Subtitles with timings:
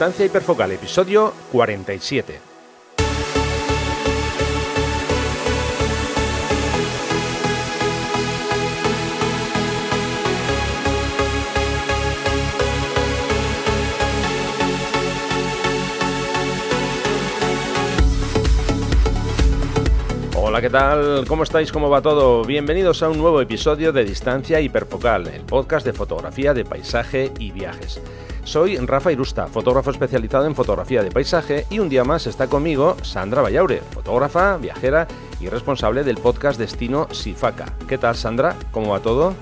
[0.00, 2.40] Distancia Hiperfocal, episodio 47.
[20.34, 21.26] Hola, ¿qué tal?
[21.28, 21.70] ¿Cómo estáis?
[21.70, 22.42] ¿Cómo va todo?
[22.46, 27.50] Bienvenidos a un nuevo episodio de Distancia Hiperfocal, el podcast de fotografía de paisaje y
[27.50, 28.00] viajes.
[28.50, 32.96] Soy Rafa Irusta, fotógrafo especializado en fotografía de paisaje y un día más está conmigo
[33.00, 35.06] Sandra Vallaure, fotógrafa, viajera
[35.38, 37.66] y responsable del podcast Destino Sifaca.
[37.86, 38.56] ¿Qué tal Sandra?
[38.72, 39.34] ¿Cómo va todo?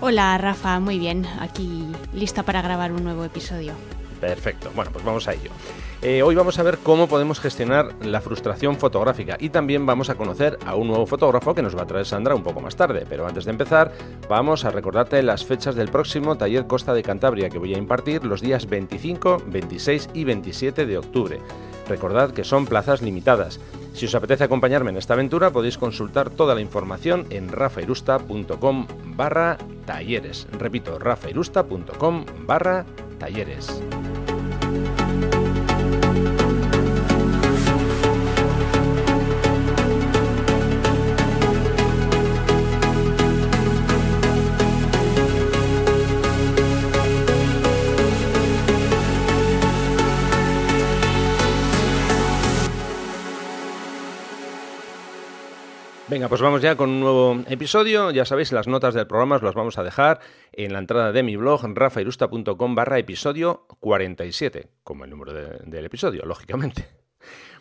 [0.00, 3.74] Hola Rafa, muy bien, aquí lista para grabar un nuevo episodio.
[4.20, 5.50] Perfecto, bueno, pues vamos a ello.
[6.00, 10.14] Eh, hoy vamos a ver cómo podemos gestionar la frustración fotográfica y también vamos a
[10.14, 13.04] conocer a un nuevo fotógrafo que nos va a traer Sandra un poco más tarde.
[13.08, 13.92] Pero antes de empezar,
[14.28, 18.24] vamos a recordarte las fechas del próximo taller Costa de Cantabria que voy a impartir
[18.24, 21.40] los días 25, 26 y 27 de octubre.
[21.88, 23.58] Recordad que son plazas limitadas.
[23.94, 29.58] Si os apetece acompañarme en esta aventura, podéis consultar toda la información en rafairusta.com barra
[29.84, 30.46] talleres.
[30.52, 32.84] Repito, rafairusta.com barra
[33.18, 33.82] talleres.
[56.18, 58.10] Venga, pues vamos ya con un nuevo episodio.
[58.10, 60.18] Ya sabéis, las notas del programa os las vamos a dejar
[60.50, 66.24] en la entrada de mi blog, rafairusta.com barra episodio 47, como el número del episodio,
[66.24, 66.88] lógicamente.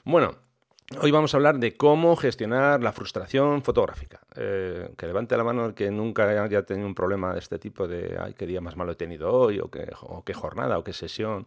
[0.03, 0.37] Bueno,
[0.99, 4.21] hoy vamos a hablar de cómo gestionar la frustración fotográfica.
[4.35, 7.87] Eh, que levante la mano el que nunca haya tenido un problema de este tipo
[7.87, 10.83] de, ay, qué día más malo he tenido hoy, o qué, o qué jornada, o
[10.83, 11.45] qué sesión.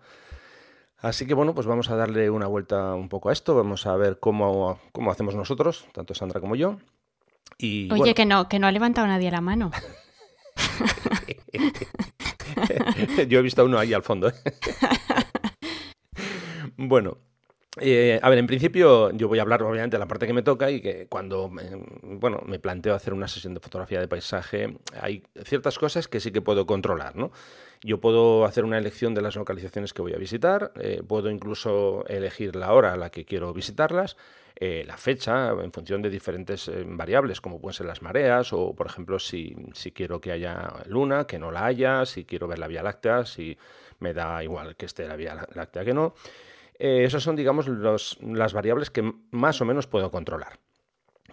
[0.98, 3.96] Así que bueno, pues vamos a darle una vuelta un poco a esto, vamos a
[3.96, 6.78] ver cómo, cómo hacemos nosotros, tanto Sandra como yo.
[7.58, 9.70] Y, Oye, que no, que no ha levantado nadie la mano.
[13.28, 14.28] yo he visto a uno ahí al fondo.
[14.28, 14.34] ¿eh?
[16.76, 17.18] bueno,
[17.78, 20.42] eh, a ver, en principio yo voy a hablar obviamente de la parte que me
[20.42, 21.50] toca y que cuando
[22.02, 26.32] bueno, me planteo hacer una sesión de fotografía de paisaje hay ciertas cosas que sí
[26.32, 27.30] que puedo controlar, ¿no?
[27.82, 32.04] Yo puedo hacer una elección de las localizaciones que voy a visitar, eh, puedo incluso
[32.08, 34.18] elegir la hora a la que quiero visitarlas,
[34.56, 38.74] eh, la fecha, en función de diferentes eh, variables, como pueden ser las mareas, o
[38.74, 42.58] por ejemplo, si, si, quiero que haya luna, que no la haya, si quiero ver
[42.58, 43.56] la Vía Láctea, si
[43.98, 46.14] me da igual que esté la Vía Láctea que no.
[46.78, 47.66] esas son, digamos,
[48.20, 50.58] las variables que más o menos puedo controlar.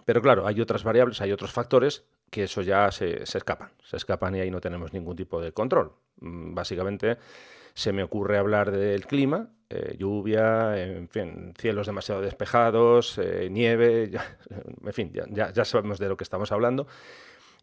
[0.06, 3.96] Pero claro, hay otras variables, hay otros factores que eso ya se, se escapan, se
[3.96, 5.92] escapan y ahí no tenemos ningún tipo de control.
[6.20, 7.18] Mm, básicamente
[7.74, 14.10] se me ocurre hablar del clima, eh, lluvia, en fin, cielos demasiado despejados, eh, nieve,
[14.84, 16.86] en fin, ya, ya, sabemos de lo que estamos hablando.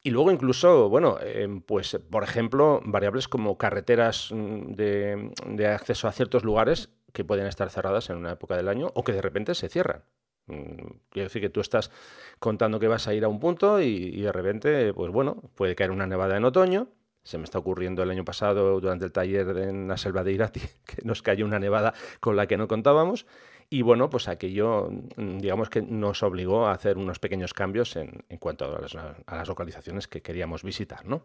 [0.04, 6.12] Y luego incluso, bueno, em, pues por ejemplo, variables como carreteras mm, de, acceso a
[6.12, 9.56] ciertos lugares que pueden estar cerradas en una época del año o que de repente
[9.56, 10.04] se cierran.
[10.48, 11.92] Mm, quiero decir que tú estás
[12.40, 15.92] contando que vas a ir a un punto y, de repente, pues bueno, puede caer
[15.92, 16.90] una nevada en otoño,
[17.24, 20.62] se me está ocurriendo el año pasado durante el taller en la selva de Irati,
[20.86, 23.26] que nos cayó una nevada con la que no contábamos.
[23.68, 28.24] Y bueno, pues aquello, mm, digamos que nos obligó a hacer unos pequeños cambios en,
[28.40, 31.24] cuanto a las, localizaciones que queríamos visitar, ¿no?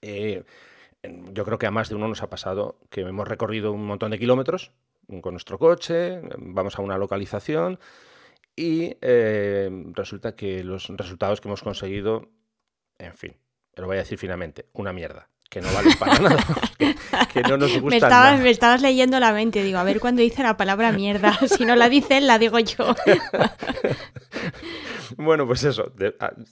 [0.00, 0.44] Eh,
[1.02, 4.10] yo creo que a más de uno nos ha pasado que hemos recorrido un montón
[4.10, 4.72] de kilómetros
[5.20, 7.78] con nuestro coche, vamos a una localización
[8.60, 12.28] y eh, resulta que los resultados que hemos conseguido,
[12.98, 13.34] en fin,
[13.74, 15.30] lo voy a decir finalmente, una mierda.
[15.48, 16.44] Que no vale para nada.
[17.32, 17.88] Que, no nos gusta.
[17.88, 19.64] Me estabas, me estabas leyendo la mente.
[19.64, 21.36] Digo, a ver cuándo dice la palabra mierda.
[21.48, 22.94] Si no la dice él, la digo yo.
[25.16, 25.90] bueno, pues eso.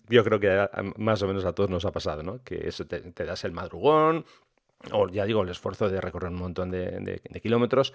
[0.08, 2.42] yo creo que más o menos a todos nos ha pasado, ¿no?
[2.42, 4.24] Que eso te, das el madrugón,
[4.92, 7.92] o ya digo, el esfuerzo de recorrer un montón de, kilómetros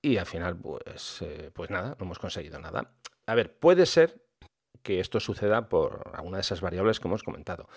[0.00, 2.92] y al final, pues, eh, pues nada, no hemos conseguido nada.
[3.26, 4.22] A ver, puede ser
[4.82, 7.68] que esto suceda por alguna de esas variables que hemos comentado.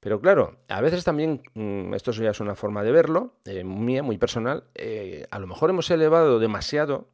[0.00, 4.02] Pero claro, a veces también, mm, esto ya es una forma de verlo, eh, mía,
[4.02, 7.08] muy personal, eh, a lo mejor hemos elevado demasiado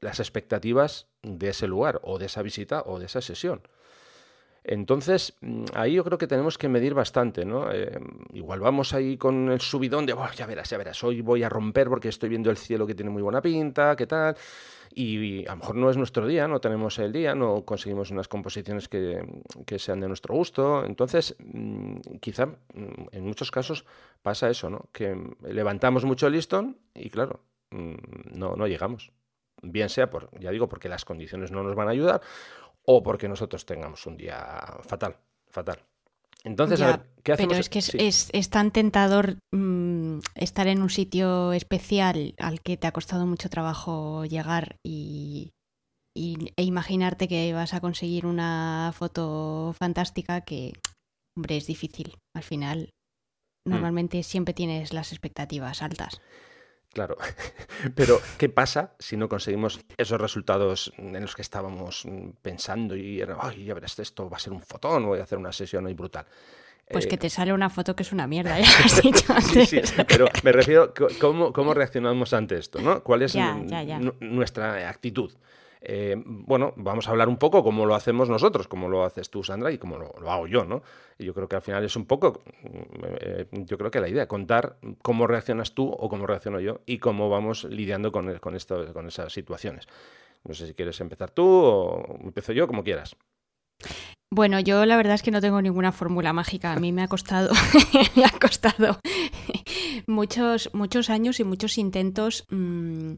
[0.00, 3.62] las expectativas de ese lugar o de esa visita o de esa sesión.
[4.62, 7.72] Entonces, mm, ahí yo creo que tenemos que medir bastante, ¿no?
[7.72, 7.98] Eh,
[8.34, 11.88] igual vamos ahí con el subidón de, ya verás, ya verás, hoy voy a romper
[11.88, 14.36] porque estoy viendo el cielo que tiene muy buena pinta, ¿qué tal?
[15.00, 18.26] Y, a lo mejor no es nuestro día, no tenemos el día, no conseguimos unas
[18.26, 19.22] composiciones que,
[19.78, 20.84] sean de nuestro gusto.
[20.84, 22.54] Entonces, mm, quizá mm,
[23.12, 23.84] en muchos casos
[24.22, 24.88] pasa eso, ¿no?
[24.92, 29.12] Que levantamos mucho el listón y claro, mm, no, no llegamos.
[29.62, 32.20] Bien sea, por, ya digo, porque las condiciones no nos van a ayudar
[32.84, 34.38] o porque nosotros tengamos un día
[34.82, 35.16] fatal,
[35.48, 35.78] fatal.
[36.44, 37.50] Entonces, a ver, ¿qué hacemos?
[37.50, 42.86] Pero es que es, tan tentador mm, estar en un sitio especial al que te
[42.86, 45.52] ha costado mucho trabajo llegar y,
[46.14, 50.72] e imaginarte que vas a conseguir una foto fantástica que,
[51.36, 52.16] hombre, es difícil.
[52.34, 52.90] Al final,
[53.64, 53.70] mm.
[53.70, 56.20] normalmente siempre tienes las expectativas altas.
[56.92, 57.16] Claro,
[57.94, 62.06] pero ¿qué pasa si no conseguimos esos resultados en los que estábamos
[62.42, 65.38] pensando y era, ay, ya verás, esto va a ser un fotón, voy a hacer
[65.38, 66.26] una sesión ahí brutal?
[66.90, 69.68] Pues que eh, te sale una foto que es una mierda, ya has dicho antes.
[69.68, 72.80] Sí, pero me refiero, ¿cómo, cómo reaccionamos ante esto?
[72.80, 73.02] ¿no?
[73.02, 73.36] ¿Cuál es
[74.20, 75.32] nuestra actitud?
[75.80, 79.42] Eh, bueno, vamos a hablar un poco cómo lo hacemos nosotros, cómo lo haces tú,
[79.44, 80.82] Sandra, y cómo lo, hago yo, ¿no?
[81.18, 82.42] Y yo creo que al final es un poco,
[83.20, 86.98] eh, yo creo que la idea, contar cómo reaccionas tú o cómo reacciono yo y
[86.98, 88.56] cómo vamos lidiando con, con,
[88.92, 89.86] con esas situaciones.
[90.44, 93.16] No sé si quieres empezar tú o empiezo yo, como quieras.
[94.30, 96.72] Bueno, yo la verdad es que no tengo ninguna fórmula mágica.
[96.72, 97.50] A mí me ha costado,
[98.16, 98.98] me ha costado
[100.06, 103.14] muchos, muchos años y muchos intentos mm,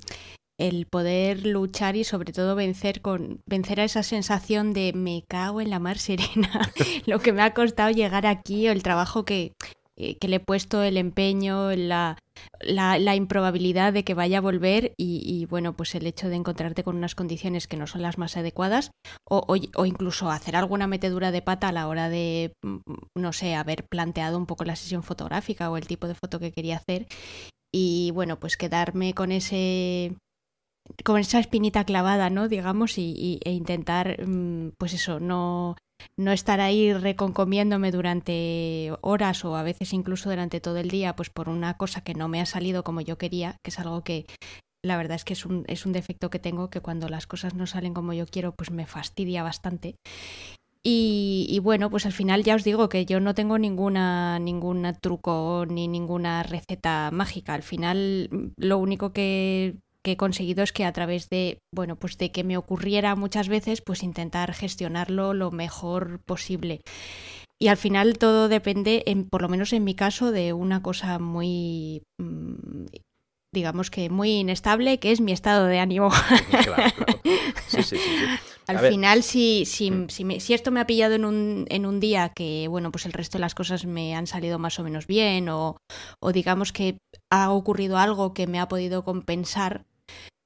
[0.61, 5.61] el poder luchar y sobre todo vencer con vencer a esa sensación de me cago
[5.61, 6.71] en la mar serena,
[7.07, 9.55] lo que me ha costado llegar aquí, o el trabajo que,
[9.97, 12.19] eh, que le he puesto, el empeño, la,
[12.61, 16.97] la, improbabilidad de que vaya a volver y, bueno, pues el hecho de encontrarte con
[16.97, 18.91] unas condiciones que no son las más adecuadas
[19.25, 22.79] o, o, incluso hacer alguna metedura de pata a la hora de, mm,
[23.15, 26.53] no sé, haber planteado un poco la sesión fotográfica o el tipo de foto que
[26.53, 27.07] quería hacer
[27.73, 30.17] y bueno, pues quedarme con ese
[31.05, 32.49] con esa espinita clavada, ¿no?
[32.49, 35.77] Digamos, y, e intentar, mm, pues eso, no,
[36.17, 41.31] no estar ahí reconcomiéndome durante horas o a veces incluso durante todo el día, pues
[41.31, 44.27] por una cosa que no me ha salido como yo quería, que es algo que
[44.83, 47.55] la verdad es que es un, es un defecto que tengo, que cuando las cosas
[47.55, 49.97] no salen como yo quiero, pues me fastidia bastante.
[50.83, 54.91] Y, y, bueno, pues al final ya os digo que yo no tengo ninguna, ningún
[55.03, 57.53] truco ni ninguna receta mágica.
[57.53, 62.17] Al final lo único que que he conseguido es que a través de, bueno, pues
[62.19, 66.81] de que me ocurriera muchas veces, pues intentar gestionarlo lo mejor posible.
[67.59, 71.19] Y al final todo depende, en, por lo menos en mi caso, de una cosa
[71.19, 72.87] muy, mm,
[73.53, 76.11] digamos que muy inestable, que es mi estado de ánimo.
[76.65, 76.91] Claro,
[77.67, 77.99] Sí, sí, sí,
[78.67, 80.09] Al final, si, si, mm.
[80.09, 83.13] si, si, esto me ha pillado en un, en un día que, bueno, pues el
[83.13, 85.77] resto de las cosas me han salido más o menos bien, o,
[86.21, 86.99] o digamos que
[87.31, 89.87] ha ocurrido algo que me ha podido compensar,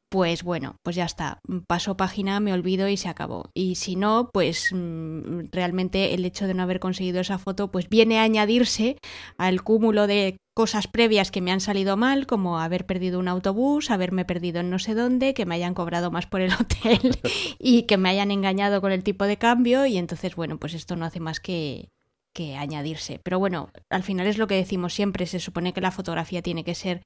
[0.08, 3.50] pues bueno, pues ya está, paso página, me olvido y se acabó.
[3.54, 7.88] Y si no, pues mm, realmente el hecho de no haber conseguido esa foto, pues
[7.88, 8.96] viene a añadirse
[9.38, 13.90] al cúmulo de cosas previas que me han salido mal, como haber perdido un autobús,
[13.90, 17.18] haberme perdido en no sé dónde, que me hayan cobrado más por el hotel
[17.58, 20.94] y que me hayan engañado con el tipo de cambio y entonces, bueno, pues esto
[20.94, 21.88] no hace más que,
[22.34, 23.20] que añadirse.
[23.22, 26.64] Pero bueno, al final es lo que decimos siempre, se supone que la fotografía tiene
[26.64, 27.02] que ser,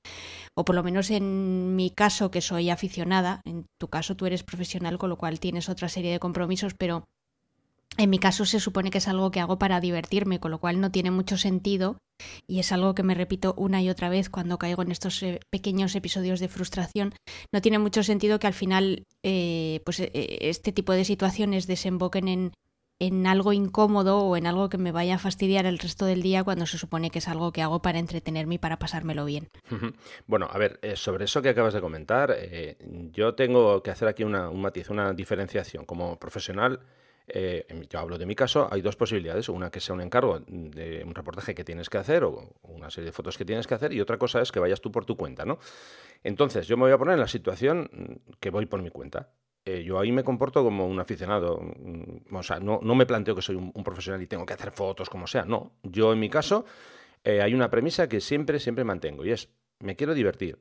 [0.55, 4.43] o por lo menos en mi caso que soy aficionada, en tu caso tú eres
[4.43, 7.05] profesional, con lo cual tienes otra serie de compromisos, pero
[7.97, 10.81] en mi caso se supone que es algo que hago para divertirme, con lo cual
[10.81, 11.99] no tiene mucho sentido
[12.47, 15.41] y es algo que me repito una y otra vez cuando caigo en estos eh,
[15.51, 17.15] pequeños episodios de frustración.
[17.53, 22.29] No tiene mucho sentido que al final eh, pues, eh, este tipo de situaciones desemboquen
[22.29, 22.53] en,
[23.01, 26.43] en algo incómodo o en algo que me vaya a fastidiar el resto del día
[26.43, 29.49] cuando se supone que es algo que hago para entretenerme y para pasármelo bien.
[30.27, 32.77] Bueno, a ver, eh, sobre eso que acabas de comentar, eh,
[33.13, 35.85] yo tengo que hacer aquí una, un matiz, una diferenciación.
[35.85, 36.81] Como profesional,
[37.29, 39.49] eh, yo hablo de mi caso, hay dos posibilidades.
[39.49, 43.07] Una que sea un encargo de un reportaje que tienes que hacer o una serie
[43.07, 45.17] de fotos que tienes que hacer y otra cosa es que vayas tú por tu
[45.17, 45.59] cuenta, ¿no?
[46.25, 49.31] Entonces, yo me voy a poner en la situación que voy por mi cuenta.
[49.69, 51.61] Eh, yo ahí me comporto como un aficionado.
[51.61, 54.71] Mm, o sea, no, no me planteo que soy un, profesional y tengo que hacer
[54.71, 55.45] fotos como sea.
[55.45, 56.65] No, yo en mi caso
[57.23, 60.59] eh, hay una premisa que siempre, siempre mantengo y es, me quiero divertir.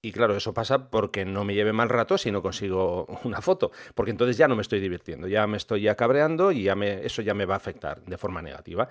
[0.00, 3.70] Y claro, eso pasa porque no me lleve mal rato si no consigo una foto,
[3.94, 7.04] porque entonces ya no me estoy divirtiendo, ya me estoy ya cabreando y ya me,
[7.04, 8.88] eso ya me va a afectar de forma negativa.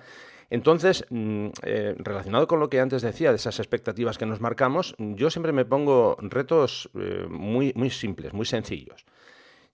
[0.50, 4.94] Entonces, mm, eh, relacionado con lo que antes decía de esas expectativas que nos marcamos,
[4.98, 6.88] yo siempre me pongo retos
[7.28, 9.04] muy, muy simples, muy sencillos.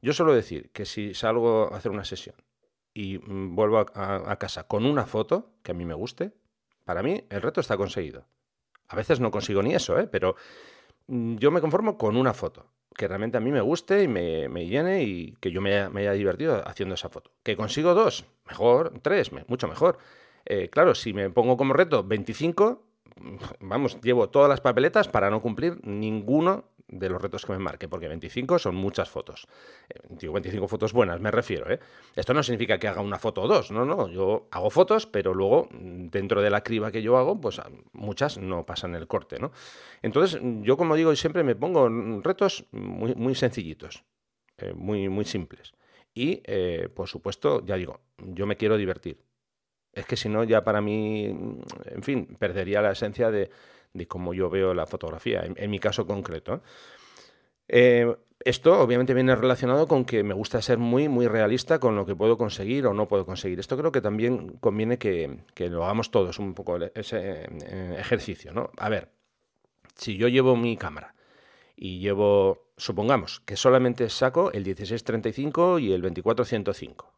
[0.00, 2.36] Yo suelo decir que si salgo a hacer una sesión
[2.94, 6.32] y mm, vuelvo a, casa con una foto que a mí me guste,
[6.84, 8.26] para mí el reto está conseguido.
[8.88, 10.06] A veces no consigo ni eso, ¿eh?
[10.06, 10.36] pero
[11.08, 14.66] mm, yo me conformo con una foto que realmente a mí me guste y me,
[14.66, 17.30] llene y que yo me, haya divertido haciendo esa foto.
[17.44, 18.24] ¿Que consigo dos?
[18.48, 19.98] Mejor, tres, mucho mejor.
[20.44, 22.82] Eh, claro, si me pongo como reto 25,
[23.20, 27.58] mm, vamos, llevo todas las papeletas para no cumplir ninguno de los retos que me
[27.58, 29.46] marque, porque 25 son muchas fotos.
[29.88, 31.70] Eh, digo, 25 fotos buenas, me refiero.
[31.70, 31.78] ¿eh?
[32.16, 34.08] Esto no significa que haga una foto o dos, no, no.
[34.08, 37.60] Yo hago fotos, pero luego, dentro de la criba que yo hago, pues
[37.92, 39.52] muchas no pasan el corte, ¿no?
[40.02, 41.88] Entonces, yo como digo, siempre me pongo
[42.20, 44.04] retos muy, muy sencillitos,
[44.56, 45.72] eh, muy, muy simples.
[46.14, 49.22] Y, eh, por supuesto, ya digo, yo me quiero divertir.
[49.92, 53.50] Es que si no, ya para mí, en fin, perdería la esencia de,
[53.92, 56.62] de cómo yo veo la fotografía, en, mi caso concreto.
[57.68, 58.14] Eh,
[58.44, 62.14] esto obviamente viene relacionado con que me gusta ser muy, muy realista con lo que
[62.14, 63.58] puedo conseguir o no puedo conseguir.
[63.58, 68.70] Esto creo que también conviene que, lo hagamos todos un poco ese eh, ejercicio, ¿no?
[68.76, 69.10] A ver,
[69.96, 71.14] si yo llevo mi cámara
[71.76, 77.17] y llevo, supongamos que solamente saco el 1635 y el 2405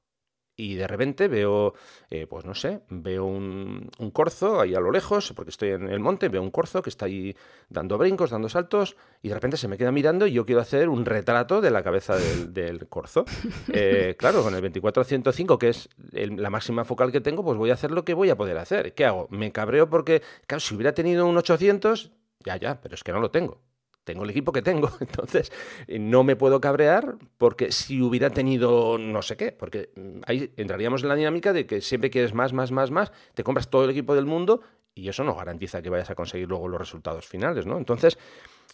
[0.60, 1.74] y de repente veo,
[2.10, 6.00] eh, pues no sé, veo un, corzo ahí a lo lejos, porque estoy en el
[6.00, 7.34] monte, veo un corzo que está ahí
[7.68, 10.88] dando brincos, dando saltos, y de repente se me queda mirando y yo quiero hacer
[10.88, 13.24] un retrato de la cabeza del, corzo.
[13.72, 17.74] Eh, claro, con el 24-105, que es la máxima focal que tengo, pues voy a
[17.74, 18.94] hacer lo que voy a poder hacer.
[18.94, 19.26] ¿Qué hago?
[19.30, 22.10] Me cabreo porque, claro, si hubiera tenido un 800,
[22.44, 23.69] ya, ya, pero es que no lo tengo
[24.04, 25.52] tengo el equipo que tengo, entonces
[25.86, 30.52] eh, no me puedo cabrear porque si hubiera tenido no sé qué, porque mm, ahí
[30.56, 33.84] entraríamos en la dinámica de que siempre quieres más, más, más, más, te compras todo
[33.84, 34.62] el equipo del mundo
[34.94, 37.78] y eso no garantiza que vayas a conseguir luego los resultados finales, ¿no?
[37.78, 38.18] Entonces,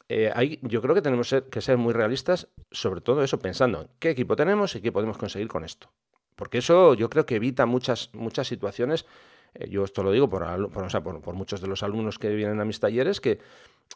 [0.09, 4.11] eh, ahí yo creo que tenemos que ser muy realistas, sobre todo eso, pensando qué
[4.11, 5.91] equipo tenemos y qué podemos conseguir con esto.
[6.35, 9.07] Porque eso yo creo que evita muchas, muchas situaciones,
[9.59, 12.81] eh, yo esto lo digo por, por muchos de los alumnos que vienen a mis
[12.81, 13.39] talleres, que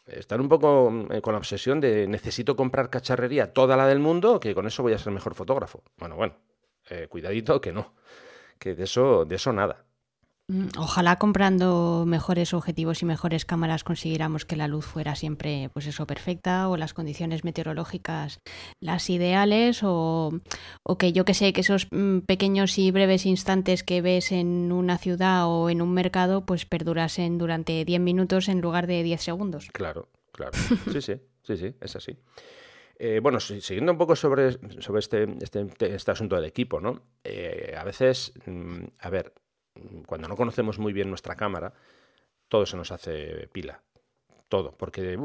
[0.07, 4.39] están un poco eh, con la obsesión de necesito comprar cacharrería toda la del mundo,
[4.39, 5.83] que con eso voy a ser mejor fotógrafo.
[5.97, 6.35] Bueno, bueno,
[6.89, 7.93] eh, cuidadito que no,
[8.59, 9.85] que de eso, de eso nada.
[10.51, 15.87] Mm, ojalá comprando mejores objetivos y mejores cámaras consiguiéramos que la luz fuera siempre, pues
[15.87, 18.41] eso, perfecta o las condiciones meteorológicas
[18.81, 20.41] las ideales o,
[20.99, 24.97] que yo que sé, que esos mm, pequeños y breves instantes que ves en una
[24.97, 29.69] ciudad o en un mercado, pues perdurasen durante 10 minutos en lugar de 10 segundos.
[29.71, 30.51] Claro, claro.
[30.91, 32.17] Sí, sí, sí, sí, es así.
[32.99, 37.03] Eh, bueno, siguiendo un poco sobre, sobre este, este, este asunto del equipo, ¿no?
[37.23, 39.33] Eh, a veces, mm, a ver,
[40.05, 41.73] cuando no conocemos muy bien nuestra cámara,
[42.47, 43.81] todo se nos hace pila.
[44.49, 45.17] Todo, porque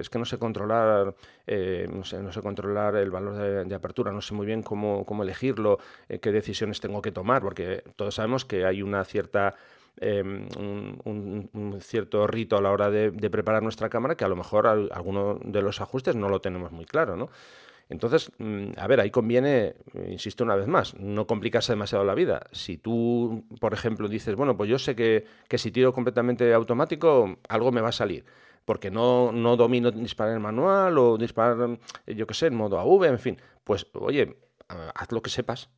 [0.00, 1.14] es que no sé controlar,
[1.46, 5.04] eh, no, sé, no sé controlar el valor de, apertura, no sé muy bien cómo,
[5.04, 5.78] cómo elegirlo,
[6.08, 9.54] eh, qué decisiones tengo que tomar, porque todos sabemos que hay una cierta
[10.00, 10.48] em,
[11.04, 15.38] un, cierto rito a la hora de, preparar nuestra cámara que a lo mejor alguno
[15.44, 17.28] de los ajustes no lo tenemos muy claro, ¿no?
[17.90, 19.74] Entonces, mm, a ver, ahí conviene,
[20.08, 22.46] insisto una vez más, no complicarse demasiado la vida.
[22.52, 25.26] Si tú, por ejemplo, dices, bueno, pues yo sé que,
[25.58, 28.24] si tiro completamente automático, algo me va a salir
[28.64, 33.04] porque no, no domino disparar en manual o disparar, yo qué sé, en modo AV,
[33.04, 34.36] en fin, pues oye,
[34.68, 35.70] haz lo que sepas.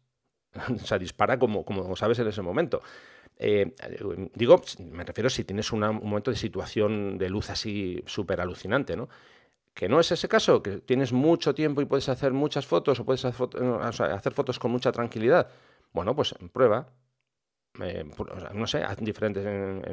[0.75, 2.83] o sea, dispara como, como sabes en ese momento.
[3.39, 3.75] Eh,
[4.35, 9.09] digo, me refiero si tienes un momento de situación de luz así súper alucinante, ¿no?
[9.75, 13.05] Que no es ese caso, que tienes mucho tiempo y puedes hacer muchas fotos o
[13.05, 15.49] puedes hacer fotos con mucha tranquilidad.
[15.93, 16.89] Bueno, pues prueba,
[17.81, 18.05] eh,
[18.53, 19.47] no sé, diferentes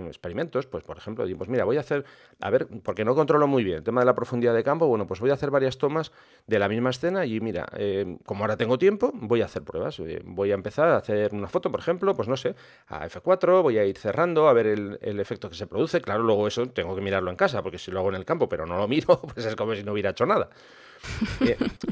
[0.07, 2.03] experimentos, pues por ejemplo, digo, pues mira, voy a hacer,
[2.41, 5.07] a ver, porque no controlo muy bien el tema de la profundidad de campo, bueno,
[5.07, 6.11] pues voy a hacer varias tomas
[6.45, 9.97] de la misma escena y mira, eh, como ahora tengo tiempo, voy a hacer pruebas,
[10.01, 12.53] eh, voy a empezar a hacer una foto, por ejemplo, pues no sé,
[12.87, 16.47] a F4, voy a ir cerrando a ver el, efecto que se produce, claro, luego
[16.47, 18.77] eso tengo que mirarlo en casa, porque si lo hago en el campo, pero no
[18.77, 20.49] lo miro, pues es como si no hubiera hecho nada.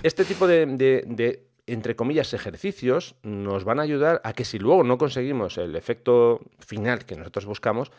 [0.03, 0.65] este tipo de
[1.68, 6.40] entre comillas, ejercicios nos van a ayudar a que si luego no conseguimos el efecto
[6.60, 7.92] final que nosotros buscamos,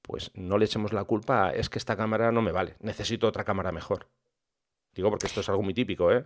[0.00, 3.26] pues no le echemos la culpa a es que esta cámara no me vale, necesito
[3.26, 4.06] otra cámara mejor.
[4.94, 6.24] Digo porque esto es algo muy típico, ¿eh?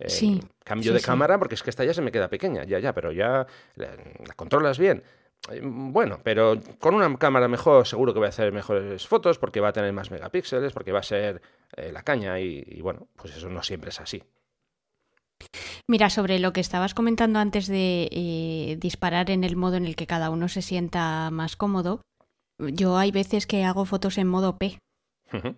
[0.00, 2.80] eh sí, cambio de cámara porque es que esta ya se me queda pequeña, ya,
[2.80, 3.96] ya, pero ya la,
[4.34, 5.04] controlas bien.
[5.50, 9.60] Eh, bueno, pero con una cámara mejor seguro que voy a hacer mejores fotos porque
[9.60, 11.40] va a tener más megapíxeles, porque va a ser
[11.76, 14.20] eh, la caña y bueno, pues eso no siempre es así.
[15.90, 19.96] Mira, sobre lo que estabas comentando antes de eh, disparar en el modo en el
[19.96, 22.00] que cada uno se sienta más cómodo,
[22.60, 24.78] yo hay veces que hago fotos en modo P.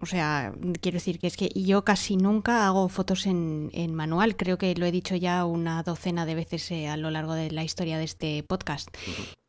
[0.01, 4.35] O sea, quiero decir que es que yo casi nunca hago fotos en, manual.
[4.35, 7.51] Creo que lo he dicho ya una docena de veces eh, a lo largo de
[7.51, 8.89] la historia de este podcast.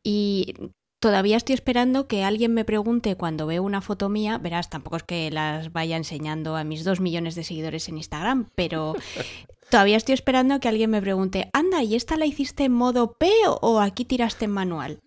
[0.03, 0.53] Y
[0.99, 5.03] todavía estoy esperando que alguien me pregunte cuando veo una foto mía, verás, tampoco es
[5.03, 8.95] que las vaya enseñando a mis dos millones de seguidores en Instagram, pero
[9.69, 13.29] Todavía estoy esperando que alguien me pregunte, anda, ¿y esta la hiciste en modo P
[13.47, 15.01] o aquí tiraste en manual?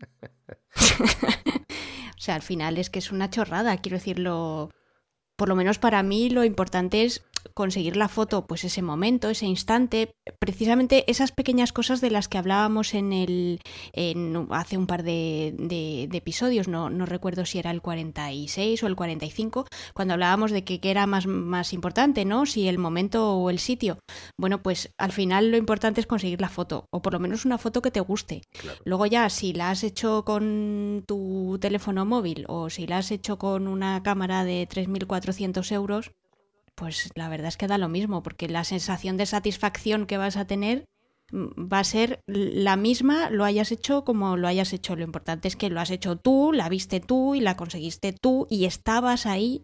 [0.76, 4.70] o sea, al final es que es una chorrada, quiero decirlo.
[5.36, 7.22] Por lo menos para mí lo importante es
[7.54, 12.38] conseguir la foto, pues ese momento, ese instante, precisamente esas pequeñas cosas de las que
[12.38, 13.60] hablábamos en el
[13.92, 18.86] en, hace un par de, de, episodios, no, no, recuerdo si era el 46 o
[18.86, 22.46] el 45, cuando hablábamos de que, era más, más importante, ¿no?
[22.46, 23.98] Si el momento o el sitio.
[24.38, 27.58] Bueno, pues al final lo importante es conseguir la foto, o por lo menos una
[27.58, 28.42] foto que te guste.
[28.84, 33.38] Luego ya, si la has hecho con tu teléfono móvil o si la has hecho
[33.38, 36.12] con una cámara de 3.400 euros,
[36.76, 40.36] pues la verdad es que da lo mismo, porque la sensación de satisfacción que vas
[40.36, 40.84] a tener
[41.32, 44.94] mm, va a ser la misma, lo hayas hecho como lo hayas hecho.
[44.94, 48.46] Lo importante es que lo has hecho tú, la viste tú y la conseguiste tú
[48.48, 49.62] y estabas ahí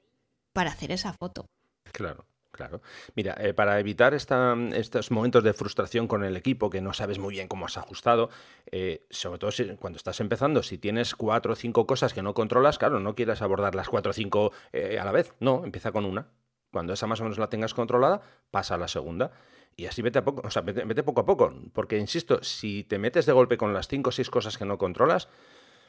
[0.53, 1.47] para hacer esa foto.
[1.93, 2.27] Claro.
[2.53, 2.83] Claro.
[3.17, 7.33] Mira, eh, para evitar estos momentos de frustración con el equipo, que no sabes muy
[7.33, 8.29] bien cómo has ajustado,
[8.71, 9.51] eh, sobre todo
[9.81, 13.41] cuando estás empezando, si tienes cuatro o cinco cosas que no controlas, claro, no quieres
[13.41, 15.33] abordar las cuatro o cinco eh, a la vez.
[15.41, 16.29] No, empieza con una.
[16.73, 19.31] Cuando esa más o menos la tengas controlada, pasa a la segunda.
[19.77, 21.53] Y así vete a poco, o sea, vete, poco a poco.
[21.73, 24.79] Porque, insisto, si te metes de golpe con las cinco o seis cosas que no
[24.79, 25.29] controlas,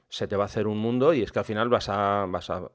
[0.10, 2.50] se te va a hacer un mundo y es que al final vas a, vas
[2.50, 2.70] a,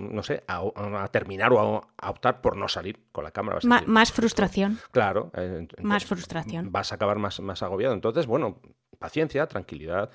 [0.00, 3.58] no sé, a, terminar o a, optar por no salir con la cámara.
[3.86, 4.78] más frustración.
[4.90, 5.30] Claro.
[5.34, 6.72] Eh, más frustración.
[6.72, 7.94] Vas a acabar más, más agobiado.
[7.94, 8.60] Entonces, bueno,
[8.98, 10.10] paciencia, tranquilidad,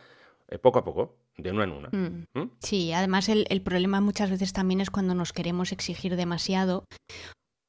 [0.49, 1.89] eh, poco a poco de una en una.
[1.89, 2.25] Mm.
[2.33, 2.51] ¿Mm?
[2.59, 6.85] Sí, además el, el, problema muchas veces también es cuando nos queremos exigir demasiado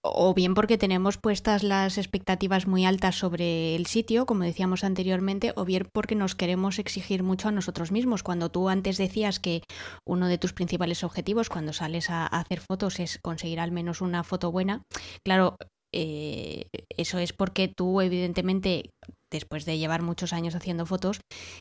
[0.05, 5.53] o bien porque tenemos puestas las expectativas muy altas sobre el sitio, como decíamos anteriormente,
[5.57, 8.23] o bien porque nos queremos exigir mucho a nosotros mismos.
[8.23, 9.63] Cuando tú antes decías que
[10.07, 14.25] uno de tus principales objetivos cuando sales a, hacer fotos es conseguir al menos una
[14.25, 14.83] foto buena,
[15.25, 15.57] claro,
[15.97, 18.91] eh, eso es porque tú evidentemente
[19.31, 21.21] después de llevar muchos años haciendo fotos,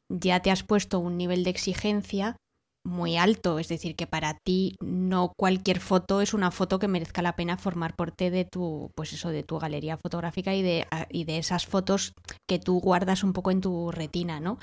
[0.09, 2.35] ya te has puesto un nivel de exigencia
[2.85, 7.21] muy alto, es decir, que para ti no cualquier foto es una foto que merezca
[7.21, 11.23] la pena formar parte de tu, pues eso, de tu galería fotográfica y de, y
[11.23, 12.13] de esas fotos
[12.47, 14.59] que tú guardas un poco en tu retina, ¿no?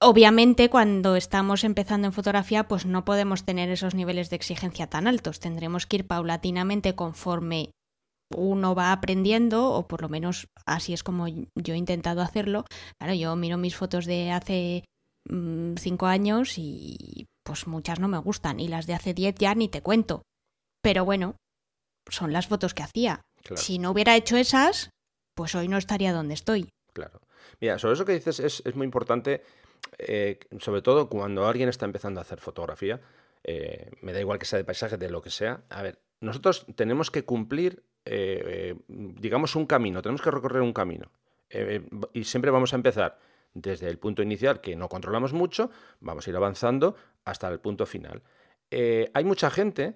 [0.00, 5.06] Obviamente, cuando estamos empezando en fotografía, pues no podemos tener esos niveles de exigencia tan
[5.06, 5.38] altos.
[5.38, 7.70] Tendremos que ir paulatinamente conforme
[8.30, 12.64] uno va aprendiendo, o por lo menos así es como yo he intentado hacerlo.
[12.98, 14.84] Claro, yo miro mis fotos de hace
[15.28, 19.54] mm, cinco años y pues muchas no me gustan, y las de hace diez ya
[19.54, 20.22] ni te cuento.
[20.82, 21.36] Pero bueno,
[22.08, 23.20] son las fotos que hacía.
[23.56, 24.90] Si no hubiera hecho esas,
[25.34, 26.70] pues hoy no estaría donde estoy.
[26.92, 27.20] Claro.
[27.60, 29.42] Mira, sobre eso que dices es, es muy importante,
[29.98, 33.00] eh, sobre todo cuando alguien está empezando a hacer fotografía,
[33.42, 35.64] eh, me da igual que sea de paisaje, de lo que sea.
[35.68, 41.10] A ver, nosotros tenemos que cumplir eh, digamos, un camino, tenemos que recorrer un camino.
[41.50, 43.18] Eh, y siempre vamos a empezar
[43.54, 47.86] desde el punto inicial, que no controlamos mucho, vamos a ir avanzando hasta el punto
[47.86, 48.22] final.
[48.70, 49.94] Eh, hay mucha gente,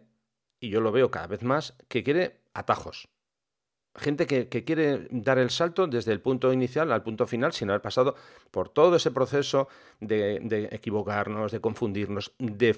[0.60, 3.08] y yo lo veo cada vez más, que quiere atajos.
[3.96, 7.82] Gente que, quiere dar el salto desde el punto inicial al punto final sin haber
[7.82, 8.14] pasado
[8.52, 9.66] por todo ese proceso
[9.98, 12.74] de, equivocarnos, de confundirnos, de,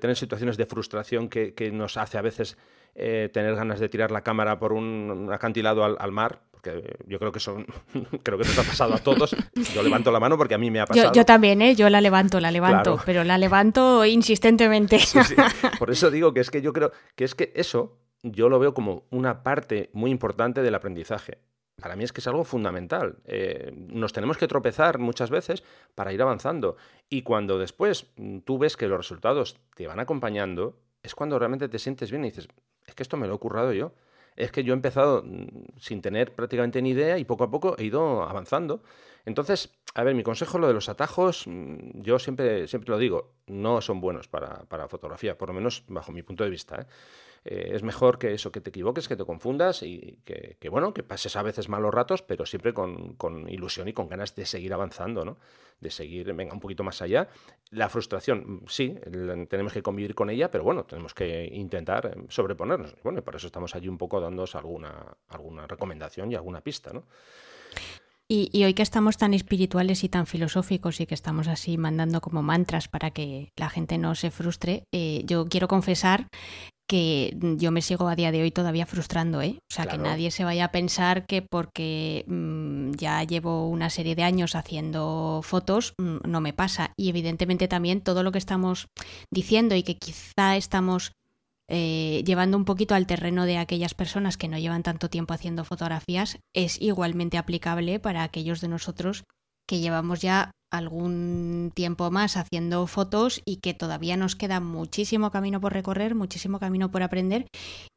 [0.00, 2.56] tener situaciones de frustración que nos hace a veces
[2.94, 7.32] eh, tener ganas de tirar la cámara por un, acantilado al, mar, porque yo creo
[7.32, 7.56] que eso
[8.22, 9.36] creo que nos ha pasado a todos.
[9.74, 11.12] Yo levanto la mano porque a mí me ha pasado.
[11.12, 11.74] Yo, también, ¿eh?
[11.74, 14.98] Yo la levanto, la levanto, pero la levanto insistentemente.
[15.78, 18.74] Por eso digo que es que yo creo que es que eso yo lo veo
[18.74, 21.38] como una parte muy importante del aprendizaje.
[21.80, 23.16] Para mí es que es algo fundamental.
[23.24, 26.76] Eh, nos tenemos que tropezar muchas veces para ir avanzando.
[27.08, 28.10] Y cuando después
[28.44, 32.28] tú ves que los resultados te van acompañando, es cuando realmente te sientes bien y
[32.28, 32.48] dices,
[32.90, 33.92] es que esto me lo he currado yo.
[34.36, 37.76] Es que yo he empezado mm, sin tener prácticamente ni idea y poco a poco
[37.78, 38.82] he ido avanzando.
[39.24, 43.34] Entonces, a ver, mi consejo, lo de los atajos, mm, yo siempre, siempre lo digo,
[43.46, 46.82] no son buenos para, para fotografía, por lo menos bajo mi punto de vista.
[46.82, 46.86] ¿eh?
[47.44, 51.02] Eh, es mejor que eso, que te equivoques, que te confundas y que, bueno, que
[51.02, 55.24] pases a veces malos ratos, pero siempre con, ilusión y con ganas de seguir avanzando,
[55.24, 55.38] ¿no?
[55.80, 57.28] De seguir, venga, un poquito más allá.
[57.70, 58.94] La frustración, sí,
[59.48, 62.94] tenemos que convivir con ella, pero bueno, tenemos que intentar eh, sobreponernos.
[63.02, 66.92] Bueno, y por eso estamos allí un poco dándoos alguna, alguna recomendación y alguna pista,
[66.92, 67.04] ¿no?
[68.32, 72.42] Y, hoy que estamos tan espirituales y tan filosóficos y que estamos así mandando como
[72.42, 76.28] mantras para que la gente no se frustre, eh, yo quiero confesar
[76.90, 79.60] que yo me sigo a día de hoy todavía frustrando, ¿eh?
[79.70, 84.16] O sea, que nadie se vaya a pensar que porque mm, ya llevo una serie
[84.16, 86.92] de años haciendo fotos mm, no me pasa.
[86.96, 88.88] Y evidentemente también todo lo que estamos
[89.30, 91.12] diciendo y que quizá estamos
[91.68, 95.64] eh, llevando un poquito al terreno de aquellas personas que no llevan tanto tiempo haciendo
[95.64, 99.22] fotografías es igualmente aplicable para aquellos de nosotros
[99.68, 105.60] que llevamos ya algún tiempo más haciendo fotos y que todavía nos queda muchísimo camino
[105.60, 107.46] por recorrer, muchísimo camino por aprender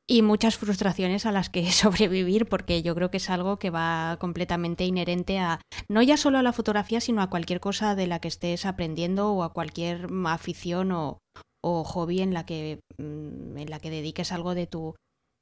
[0.08, 4.18] y muchas frustraciones a las que sobrevivir porque yo creo que es algo que va
[4.20, 8.20] completamente inherente a no ya solo a la fotografía sino a cualquier cosa de la
[8.20, 11.20] que estés aprendiendo o a cualquier afición o,
[11.64, 14.96] o hobby en la que mm, en la que dediques algo de tu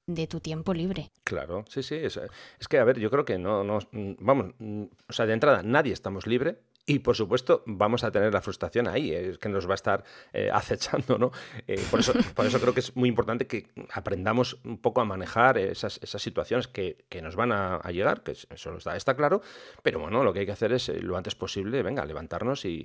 [0.07, 1.09] de tu tiempo libre.
[1.23, 1.95] Claro, sí, sí.
[1.95, 2.19] Es,
[2.59, 5.33] es que, a ver, yo creo que no, no, mm, vamos, mm, o sea, de
[5.33, 9.49] entrada, nadie estamos libre y por supuesto vamos a tener la frustración ahí, es que
[9.49, 11.31] nos va a estar eh, acechando, ¿no?
[11.67, 15.05] Eh, por, eso, por eso creo que es muy importante que aprendamos un poco a
[15.05, 19.41] manejar esas, esas situaciones que, que, nos van a, llegar, que eso está, está claro,
[19.83, 22.81] pero bueno, lo que hay que hacer es eh, lo antes posible, venga, levantarnos y,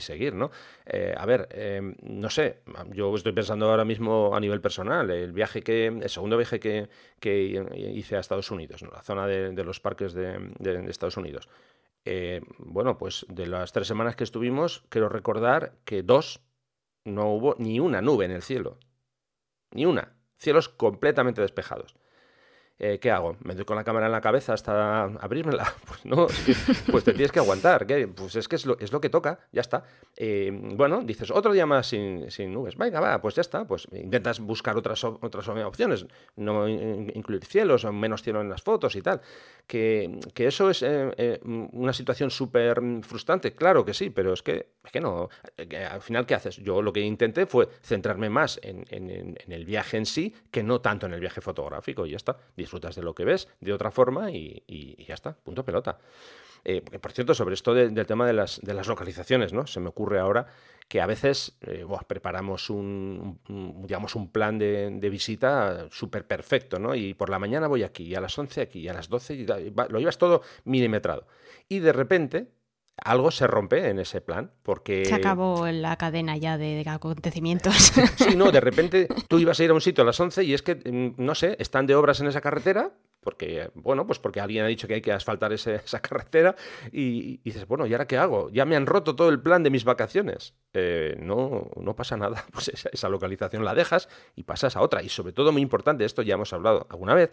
[0.00, 0.50] seguir, ¿no?
[1.16, 1.48] a ver,
[2.02, 2.60] no sé,
[2.92, 6.88] yo estoy pensando ahora mismo a nivel personal, el viaje que, el segundo viaje que,
[7.18, 8.90] que hice a Estados Unidos, ¿no?
[8.92, 11.48] la zona de, los parques de Estados Unidos.
[12.06, 16.40] Eh, bueno, pues de las tres semanas que estuvimos, quiero recordar que dos
[17.04, 18.78] no hubo ni una nube en el cielo.
[19.72, 20.16] Ni una.
[20.38, 21.96] Cielos completamente despejados.
[22.78, 23.38] Eh, ¿qué hago?
[23.42, 25.74] ¿Me doy con la cámara en la cabeza hasta abrírmela?
[25.86, 26.26] Pues no,
[26.92, 27.86] pues te tienes que aguantar.
[27.86, 28.06] ¿qué?
[28.06, 29.84] Pues es que es lo, es lo que toca, ya está.
[30.16, 32.76] Eh, bueno, dices, otro día más sin, sin, nubes.
[32.76, 33.66] Venga, va, pues ya está.
[33.66, 38.94] Pues intentas buscar otras, otras opciones, no incluir cielos o menos cielo en las fotos
[38.94, 39.22] y tal.
[39.66, 44.74] Que, eso es eh, eh una situación súper frustrante, claro que sí, pero es que,
[44.84, 45.28] es que no.
[45.56, 46.56] Que al final, ¿qué haces?
[46.56, 48.84] Yo lo que intenté fue centrarme más en,
[49.48, 52.94] el viaje en sí que no tanto en el viaje fotográfico y ya está disfrutas
[52.94, 55.98] de lo que ves de otra forma y ya está, punto pelota.
[56.68, 59.68] Eh, por cierto, sobre esto de, del tema de las, de las, localizaciones, ¿no?
[59.68, 60.48] Se me ocurre ahora
[60.88, 66.80] que a veces eh, preparamos un, un, digamos, un plan de, de visita súper perfecto,
[66.80, 66.96] ¿no?
[66.96, 69.34] Y por la mañana voy aquí, y a las 11 aquí, y a las 12,
[69.34, 71.28] y lo llevas todo milimetrado.
[71.68, 72.48] Y de repente
[72.96, 75.04] algo se rompe en ese plan, porque...
[75.04, 77.92] Se acabó la cadena ya de, de, acontecimientos.
[78.16, 80.54] Sí, no, de repente tú ibas a ir a un sitio a las 11 y
[80.54, 82.92] es que, mm, no sé, están de obras en esa carretera,
[83.26, 86.54] porque, bueno, pues porque alguien ha dicho que hay que asfaltar esa carretera
[86.92, 88.50] y, dices, bueno, ¿y ahora qué hago?
[88.50, 90.54] Ya me han roto todo el plan de mis vacaciones.
[90.72, 95.02] Eh, no, no pasa nada, pues esa, localización la dejas y pasas a otra.
[95.02, 97.32] Y sobre todo, muy importante, esto ya hemos hablado alguna vez,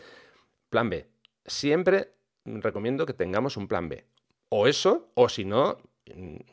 [0.71, 1.07] plan B.
[1.45, 4.03] Siempre recomiendo que tengamos un plan B
[4.49, 5.77] o eso, o si no,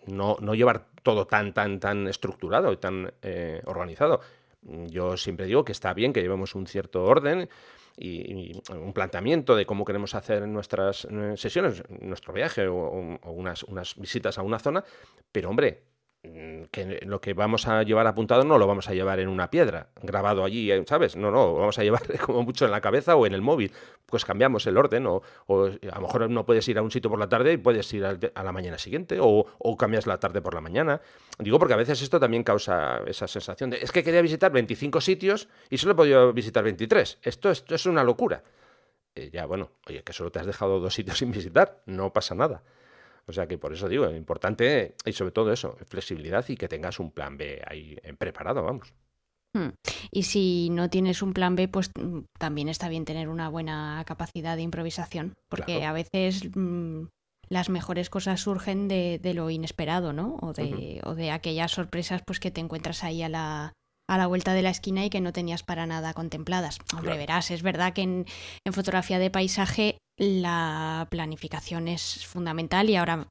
[0.07, 4.21] no, no llevar todo tan, tan, tan estructurado y tan eh, organizado.
[4.61, 7.49] Yo siempre digo que está bien que llevemos un cierto orden
[7.97, 13.63] y, un planteamiento de cómo queremos hacer nuestras eh, sesiones, nuestro viaje o, o unas,
[13.65, 14.85] unas, visitas a una zona,
[15.33, 15.90] pero hombre,
[16.23, 19.89] que lo que vamos a llevar apuntado no lo vamos a llevar en una piedra,
[20.03, 21.17] grabado allí, eh, ¿sabes?
[21.17, 23.73] No, no, vamos a llevar como mucho en la cabeza o en el móvil.
[24.05, 27.09] Pues cambiamos el orden, o, o a lo mejor no puedes ir a un sitio
[27.09, 30.43] por la tarde y puedes ir a la mañana siguiente, o, o, cambias la tarde
[30.43, 31.01] por la mañana.
[31.39, 35.01] Digo porque a veces esto también causa esa sensación de es que quería visitar 25
[35.01, 37.19] sitios y solo he podido visitar 23.
[37.23, 38.43] Esto, esto es una locura.
[39.15, 42.35] Eh, ya, bueno, oye, que solo te has dejado dos sitios sin visitar, no pasa
[42.35, 42.63] nada.
[43.31, 46.99] O sea que por eso digo, importante y sobre todo eso, flexibilidad y que tengas
[46.99, 48.93] un plan B ahí preparado, vamos.
[49.55, 49.71] Hmm.
[50.11, 54.03] Y si no tienes un plan B, pues mm, también está bien tener una buena
[54.07, 55.87] capacidad de improvisación, porque claro.
[55.87, 57.05] a veces mmm,
[57.49, 60.37] las mejores cosas surgen de, de, lo inesperado, ¿no?
[60.41, 61.09] O de, uh -huh.
[61.09, 63.73] o de aquellas sorpresas pues que te encuentras ahí a la,
[64.09, 66.79] a la vuelta de la esquina y que no tenías para nada contempladas.
[66.93, 67.19] Hombre, claro.
[67.19, 68.27] verás, es verdad que en,
[68.65, 73.27] en, fotografía de paisaje la planificación es fundamental y ahora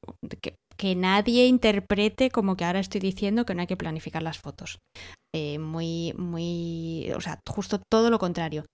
[0.76, 4.78] que, nadie interprete como que ahora estoy diciendo que no hay que planificar las fotos.
[5.32, 8.64] Eh, muy, muy, o sea, justo todo lo contrario.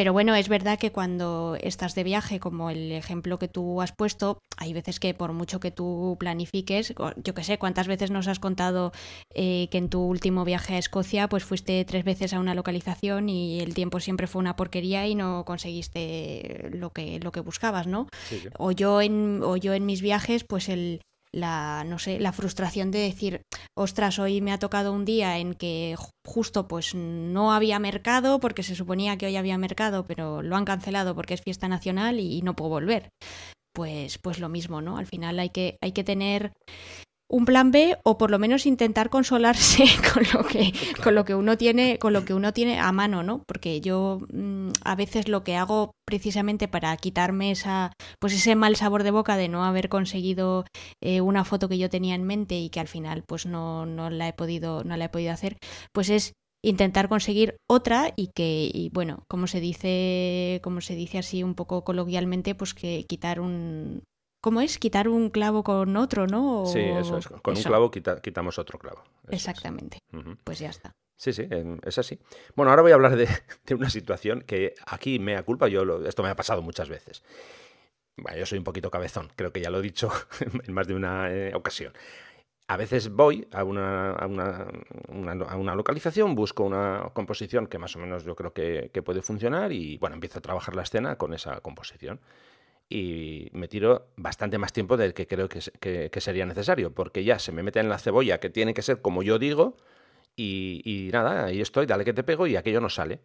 [0.00, 3.92] Pero bueno, es verdad que cuando estás de viaje, como el ejemplo que tú has
[3.92, 8.26] puesto, hay veces que por mucho que tú planifiques, yo qué sé, cuántas veces nos
[8.26, 8.92] has contado
[9.34, 13.28] eh, que en tu último viaje a Escocia, pues fuiste tres veces a una localización
[13.28, 17.86] y el tiempo siempre fue una porquería y no conseguiste lo que, lo que buscabas,
[17.86, 18.06] ¿no?
[18.26, 18.48] Sí, sí.
[18.56, 22.90] O, yo en, o yo en mis viajes, pues el, la no sé la frustración
[22.90, 23.42] de decir
[23.76, 28.62] ostras hoy me ha tocado un día en que justo pues no había mercado porque
[28.62, 32.42] se suponía que hoy había mercado pero lo han cancelado porque es fiesta nacional y
[32.42, 33.10] no puedo volver
[33.72, 36.52] pues pues lo mismo no al final hay que hay que tener
[37.30, 41.02] un plan B o por lo menos intentar consolarse con lo que claro.
[41.02, 44.20] con lo que uno tiene con lo que uno tiene a mano no porque yo
[44.32, 49.12] mmm, a veces lo que hago precisamente para quitarme esa pues ese mal sabor de
[49.12, 50.64] boca de no haber conseguido
[51.00, 54.10] eh, una foto que yo tenía en mente y que al final pues no, no
[54.10, 55.56] la he podido no la he podido hacer
[55.92, 61.18] pues es intentar conseguir otra y que y bueno como se dice como se dice
[61.18, 64.02] así un poco coloquialmente pues que quitar un
[64.40, 64.78] ¿Cómo es?
[64.78, 66.64] Quitar un clavo con otro, ¿no?
[66.66, 67.28] Sí, eso es.
[67.28, 69.04] Con un clavo quitamos otro clavo.
[69.28, 69.98] Exactamente.
[70.44, 70.92] Pues ya está.
[71.20, 71.46] Sí, sí,
[71.82, 72.18] es así.
[72.56, 73.28] Bueno, ahora voy a hablar de,
[73.74, 77.22] una situación que aquí me da culpa, yo esto me ha pasado muchas veces.
[78.16, 80.10] Bueno, yo soy un poquito cabezón, creo que ya lo he dicho
[80.66, 81.92] en más de una eh, ocasión.
[82.68, 84.68] A veces voy a una, a, una,
[85.48, 89.20] a una, localización, busco una composición que más o menos yo creo que, que puede
[89.20, 92.20] funcionar y bueno, empiezo a trabajar la escena con esa composición
[92.92, 97.52] y me tiro bastante más tiempo del que creo que, sería necesario, porque ya se
[97.52, 99.76] me mete en la cebolla que tiene que ser como yo digo
[100.36, 103.20] y, nada, ahí estoy, dale que te pego y aquello no sale.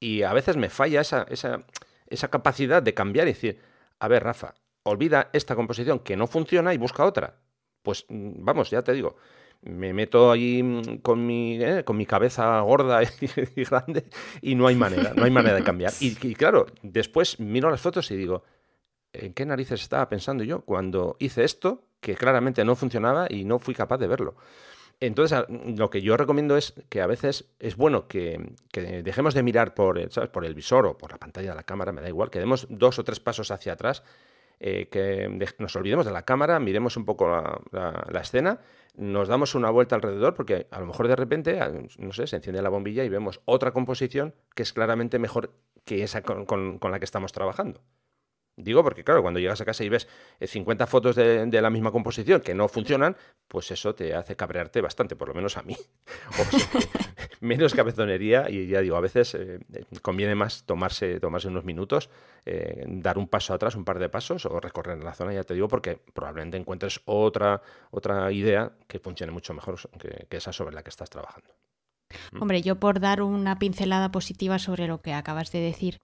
[0.00, 1.64] Y a veces me falla esa, esa,
[2.08, 3.60] esa capacidad de cambiar y decir,
[4.00, 7.36] a ver, Rafa, olvida esta composición que no funciona y busca otra.
[7.82, 9.16] Pues mm, vamos, ya te digo,
[9.62, 13.02] me meto ahí mm, con mi, eh, con mi cabeza gorda
[13.54, 14.06] y, grande
[14.42, 15.92] y no hay manera, no hay manera de cambiar.
[16.00, 18.42] y, claro, después miro las fotos y digo,
[19.20, 23.58] ¿en qué narices estaba pensando yo cuando hice esto que claramente no funcionaba y no
[23.58, 24.36] fui capaz de verlo?
[24.98, 29.74] Entonces, lo que yo recomiendo es que a veces es bueno que, dejemos de mirar
[29.74, 32.66] por, el visor o por la pantalla de la cámara, me da igual, que demos
[32.70, 34.02] dos o tres pasos hacia atrás,
[34.58, 37.28] eh, que nos olvidemos de la cámara, miremos un poco
[37.72, 38.60] la, escena,
[38.96, 41.60] nos damos una vuelta alrededor, porque a lo mejor de repente,
[41.98, 45.50] no sé, se enciende la bombilla y vemos otra composición que es claramente mejor
[45.84, 47.82] que esa con la que estamos trabajando.
[48.58, 50.08] Digo porque, claro, cuando llegas a casa y ves
[50.40, 53.14] 50 eh, fotos de, la misma composición que no funcionan,
[53.48, 55.76] pues eso te hace cabrearte bastante, por lo menos a mí.
[57.40, 59.60] menos cabezonería y ya digo, a veces eh,
[60.00, 62.08] conviene más tomarse, tomarse unos minutos,
[62.46, 65.52] eh, dar un paso atrás, un par de pasos o recorrer la zona, ya te
[65.52, 69.78] digo, porque probablemente encuentres otra, otra idea que funcione mucho mejor
[70.30, 71.50] que esa sobre la que estás trabajando.
[72.40, 75.98] Hombre, yo por dar una pincelada positiva sobre lo que acabas de decir,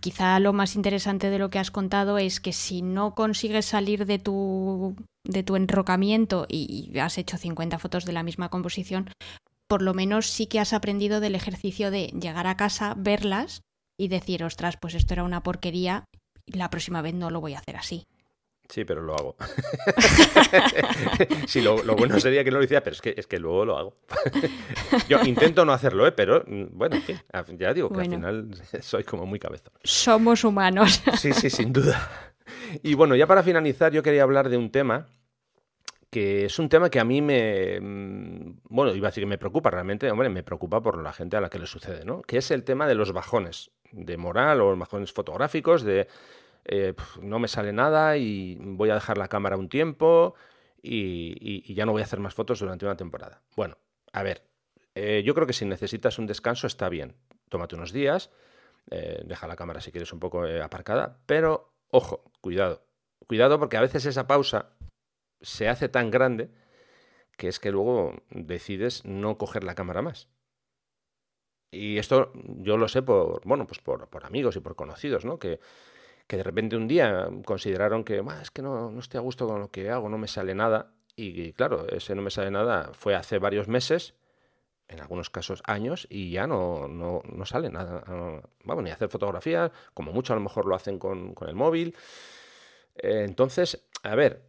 [0.00, 4.06] quizá lo más interesante de lo que has contado es que si no consigues salir
[4.06, 9.10] de tu, de tu enrocamiento y has hecho 50 fotos de la misma composición,
[9.68, 13.62] por lo menos sí que has aprendido del ejercicio de llegar a casa, verlas
[13.98, 16.04] y decir, ostras, pues esto era una porquería,
[16.46, 18.04] la próxima vez no lo voy a hacer así.
[18.68, 19.36] Sí, pero lo hago.
[21.46, 23.76] sí, lo, bueno sería que no lo hiciera, pero es que, es que luego lo
[23.76, 23.96] hago.
[25.08, 26.12] Yo intento no hacerlo, ¿eh?
[26.12, 26.96] pero mm, bueno,
[27.58, 28.50] ya digo que al final
[28.80, 29.72] soy como muy cabezón.
[29.82, 31.02] Somos humanos.
[31.18, 32.32] sí, sí, sin duda.
[32.82, 35.08] Y bueno, ya para finalizar, yo quería hablar de un tema
[36.10, 39.36] que es un tema que a mí me, mm, bueno, iba a decir que me
[39.36, 42.22] preocupa realmente, hombre, me preocupa por la gente a la que le sucede, ¿no?
[42.22, 46.06] Que es el tema de los bajones de moral o bajones fotográficos, de
[46.64, 50.34] eh, no me sale nada y voy a dejar la cámara un tiempo
[50.82, 53.42] y, ya no voy a hacer más fotos durante una temporada.
[53.56, 53.78] Bueno,
[54.12, 54.46] a ver,
[54.94, 57.16] eh, yo creo que si necesitas un descanso está bien.
[57.48, 58.30] Tómate unos días,
[58.90, 62.86] eh, deja la cámara si quieres un poco aparcada, pero ojo, cuidado.
[63.26, 64.70] Cuidado porque a veces esa pausa
[65.40, 66.50] se hace tan grande
[67.36, 70.28] que es que luego decides no coger la cámara más.
[71.70, 75.38] Y esto yo lo sé por, bueno, pues por, por amigos y por conocidos, ¿no?
[75.38, 75.58] Que,
[76.26, 79.60] que de repente un día consideraron que es que no, no estoy a gusto con
[79.60, 80.92] lo que hago, no me sale nada.
[81.16, 84.14] Y, claro, ese no me sale nada fue hace varios meses,
[84.88, 88.02] en algunos casos años, y ya no, no, no sale nada.
[88.64, 91.94] vamos, ni hacer fotografías, como mucho a lo mejor lo hacen con, con el móvil.
[92.96, 94.42] Eh, entonces, a ver,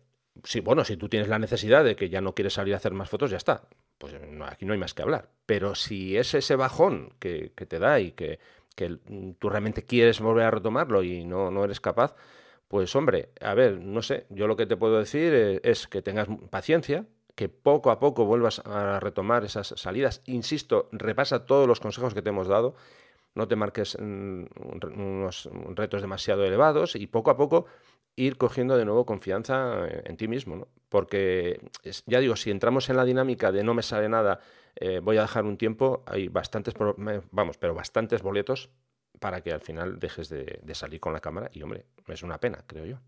[0.44, 2.94] si, bueno, si tú tienes la necesidad de que ya no quieres salir a hacer
[2.94, 3.68] más fotos, ya está.
[3.98, 4.14] Pues
[4.48, 5.30] aquí no hay más que hablar.
[5.46, 8.40] Pero si es ese bajón que, que te da y que
[8.76, 12.16] que mm, tú realmente quieres volver a retomarlo y no, no eres capaz,
[12.68, 16.02] pues hombre, a ver, no sé, yo lo que te puedo decir eh, es, que
[16.02, 20.22] tengas paciencia, que poco a poco vuelvas a retomar esas salidas.
[20.26, 22.76] Insisto, repasa todos los consejos que te hemos dado,
[23.36, 24.46] no te marques mm,
[24.96, 27.66] unos retos demasiado elevados y poco a poco
[28.16, 30.68] ir cogiendo de nuevo confianza en ti mismo, ¿no?
[30.90, 31.60] Porque,
[32.06, 34.40] ya digo, si entramos en la dinámica de no me sale nada,
[34.76, 36.74] eh, voy a dejar un tiempo, hay bastantes,
[37.32, 38.70] vamos, pero bastantes boletos
[39.20, 42.64] para que al final dejes de, salir con la cámara y, hombre, es una pena,
[42.68, 43.00] creo yo.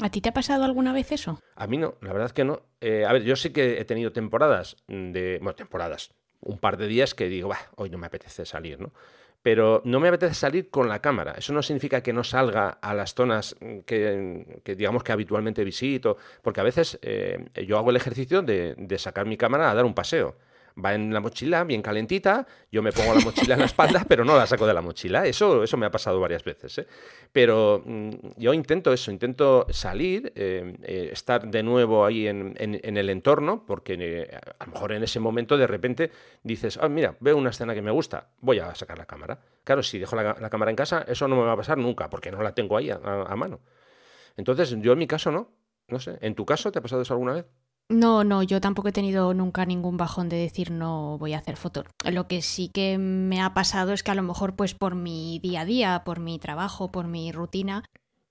[0.00, 1.40] ¿A ti te ha pasado alguna vez eso?
[1.56, 2.62] A mí no, la verdad es que no.
[2.80, 6.86] Eh, a ver, yo sí que he tenido temporadas de, bueno, temporadas, un par de
[6.86, 8.92] días que digo, hoy no me apetece salir, ¿no?
[9.48, 11.32] Pero no me apetece salir con la cámara.
[11.38, 13.56] Eso no significa que no salga a las zonas
[13.86, 18.98] que, digamos que habitualmente visito, porque a veces eh, yo hago el ejercicio de, de,
[18.98, 20.36] sacar mi cámara a dar un paseo
[20.82, 24.24] va en la mochila bien calentita, yo me pongo la mochila en la espalda, pero
[24.24, 25.26] no la saco de la mochila.
[25.26, 26.78] Eso, eso me ha pasado varias veces.
[26.78, 26.86] ¿eh?
[27.32, 33.10] Pero mm, yo intento eso, intento salir, eh, eh, estar de nuevo ahí en, el
[33.10, 36.10] entorno, porque a lo mejor en ese momento de repente
[36.42, 39.38] dices, ah, mira, veo una escena que me gusta, voy a sacar la cámara.
[39.64, 42.30] Claro, si dejo la, cámara en casa, eso no me va a pasar nunca, porque
[42.30, 43.60] no la tengo ahí a mano.
[44.36, 45.50] Entonces, yo en mi caso no.
[45.88, 46.18] No sé.
[46.20, 47.46] ¿En tu caso te ha pasado eso alguna vez?
[47.90, 51.56] No, no, yo tampoco he tenido nunca ningún bajón de decir no voy a hacer
[51.56, 51.86] fotos.
[52.04, 55.38] Lo que sí que me ha pasado es que a lo mejor pues por mi
[55.38, 57.84] día a día, por mi trabajo, por mi rutina,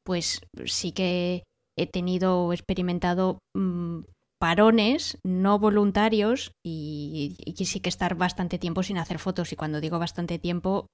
[0.03, 1.43] pues sí que
[1.75, 4.01] he tenido o experimentado mm,
[4.39, 9.51] parones no voluntarios y, y, sí que estar bastante tiempo sin hacer fotos.
[9.51, 10.85] Y cuando digo bastante tiempo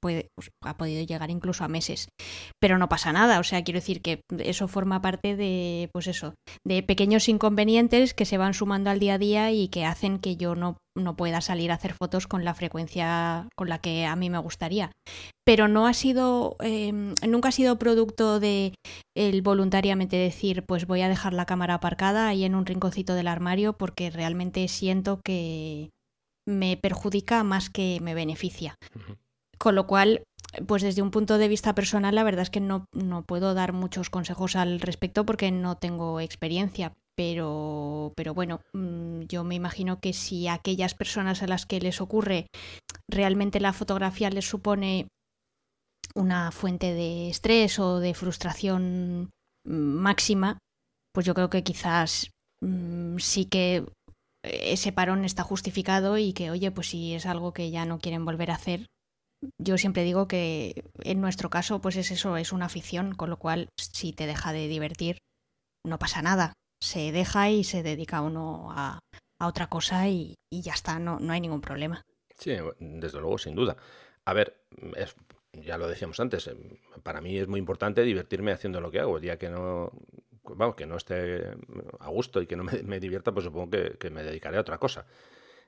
[0.00, 2.08] puede, pues, ha podido llegar incluso a meses.
[2.60, 6.34] Pero no pasa nada, o sea, quiero decir que eso forma parte de, pues eso,
[6.64, 10.36] de pequeños inconvenientes que se van sumando al día a día y que hacen que
[10.36, 14.16] yo no, no pueda salir a hacer fotos con la frecuencia con la que a
[14.16, 14.92] mí me gustaría.
[15.44, 18.74] Pero no ha sido, eh, nunca ha sido producto de
[19.16, 23.28] el voluntariamente decir, pues voy a dejar la cámara aparcada ahí en un rinconcito del
[23.28, 25.90] armario porque realmente siento que
[26.46, 28.76] me perjudica más que me beneficia.
[29.58, 30.22] Con lo cual,
[30.66, 33.72] pues desde un punto de vista personal, la verdad es que no, no puedo dar
[33.72, 36.92] muchos consejos al respecto porque no tengo experiencia.
[37.16, 42.02] Pero, pero bueno, mm, yo me imagino que si aquellas personas a las que les
[42.02, 42.46] ocurre
[43.10, 45.08] realmente la fotografía les supone
[46.14, 49.30] una fuente de estrés o de frustración
[49.66, 50.58] máxima,
[51.12, 52.30] pues yo creo que quizás
[52.62, 53.86] mm, sí que
[54.42, 58.24] ese parón está justificado y que, oye, pues si es algo que ya no quieren
[58.24, 58.86] volver a hacer,
[59.58, 63.38] yo siempre digo que en nuestro caso, pues es eso, es una afición, con lo
[63.38, 65.18] cual si te deja de divertir,
[65.84, 66.52] no pasa nada.
[66.82, 68.98] Se deja y se dedica uno a,
[69.40, 72.02] otra cosa y, y, ya está, no, no hay ningún problema.
[72.38, 73.76] Sí, desde luego, sin duda.
[74.24, 74.62] A ver,
[75.52, 76.50] ya lo decíamos antes,
[77.02, 79.16] para mí es muy importante divertirme haciendo lo que hago.
[79.16, 79.90] El día que no,
[80.42, 81.50] vamos, que no esté
[82.00, 84.60] a gusto y que no me, me divierta, pues supongo que, que, me dedicaré a
[84.60, 85.06] otra cosa.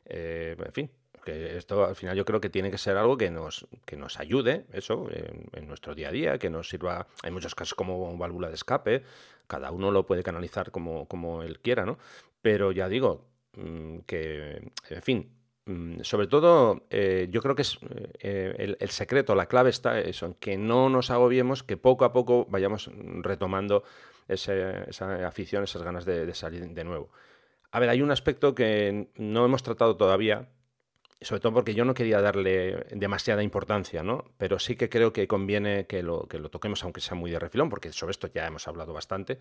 [0.05, 3.31] Eh, en fin, que esto al final yo creo que tiene que ser algo que
[3.31, 7.55] nos, que nos ayude, eso, en, nuestro día a día, que nos sirva, hay muchos
[7.55, 9.03] casos como válvula de escape,
[9.47, 11.99] cada uno lo puede canalizar como, como él quiera, ¿no?
[12.43, 13.27] Pero ya digo,
[13.57, 15.31] mm, que, en fin,
[15.67, 17.79] mm, sobre todo, eh, yo creo que es
[18.21, 22.13] eh, el, secreto, la clave está eso, en que no nos agobiemos, que poco a
[22.13, 22.91] poco vayamos
[23.23, 23.85] retomando
[24.29, 24.85] esa
[25.27, 27.11] afición, esas ganas de salir de nuevo.
[27.71, 30.49] A ver, hay un aspecto que no hemos tratado todavía,
[31.21, 34.25] sobre todo porque yo no quería darle demasiada importancia, ¿no?
[34.37, 37.39] Pero sí que creo que conviene que lo, que lo toquemos, aunque sea muy de
[37.39, 39.41] refilón, porque sobre esto ya hemos hablado bastante.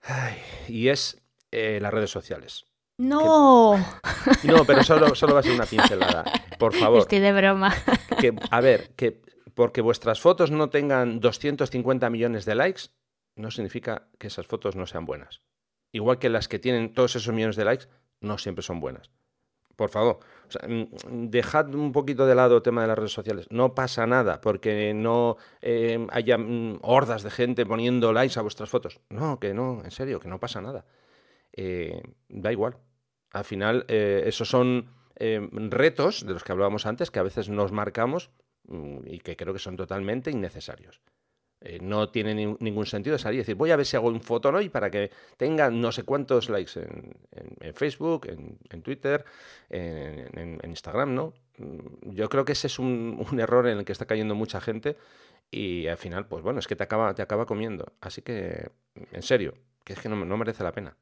[0.00, 0.36] Ay,
[0.68, 2.66] y es eh, las redes sociales.
[2.98, 3.74] No.
[4.40, 4.48] Que...
[4.48, 6.24] No, pero solo, solo va a ser una pincelada.
[6.58, 7.00] Por favor.
[7.00, 7.74] Estoy de broma.
[8.20, 9.20] Que, a ver, que
[9.54, 12.82] porque vuestras fotos no tengan 250 millones de likes,
[13.36, 15.42] no significa que esas fotos no sean buenas.
[15.92, 17.86] Igual que las que tienen todos esos millones de likes,
[18.20, 19.10] no siempre son buenas
[19.76, 20.20] por favor,
[20.52, 20.68] sea,
[21.10, 23.46] dejad un poquito de lado el tema de las redes sociales.
[23.50, 28.70] No pasa nada porque no eh, haya mm, hordas de gente poniendo likes a vuestras
[28.70, 29.00] fotos.
[29.08, 30.84] No, que no, en serio, que no pasa nada.
[31.52, 32.76] Eh, da igual.
[33.32, 37.48] Al final, eh, esos son eh, retos de los que hablábamos antes que a veces
[37.48, 38.30] nos marcamos
[38.64, 41.00] mm, y que creo que son totalmente innecesarios.
[41.64, 44.20] Eh, no tiene ni, ningún sentido salir y decir, voy a ver si hago un
[44.20, 49.24] fotonoy para que tenga no sé cuántos likes en, Facebook, en, en Twitter,
[49.70, 51.34] en, Instagram, ¿no?
[51.58, 54.60] Mm, yo creo que ese es un, un, error en el que está cayendo mucha
[54.60, 54.96] gente
[55.50, 57.92] y al final, pues bueno, es que te acaba, te acaba comiendo.
[58.00, 58.70] Así que,
[59.12, 60.96] en serio, que es que no, no merece la pena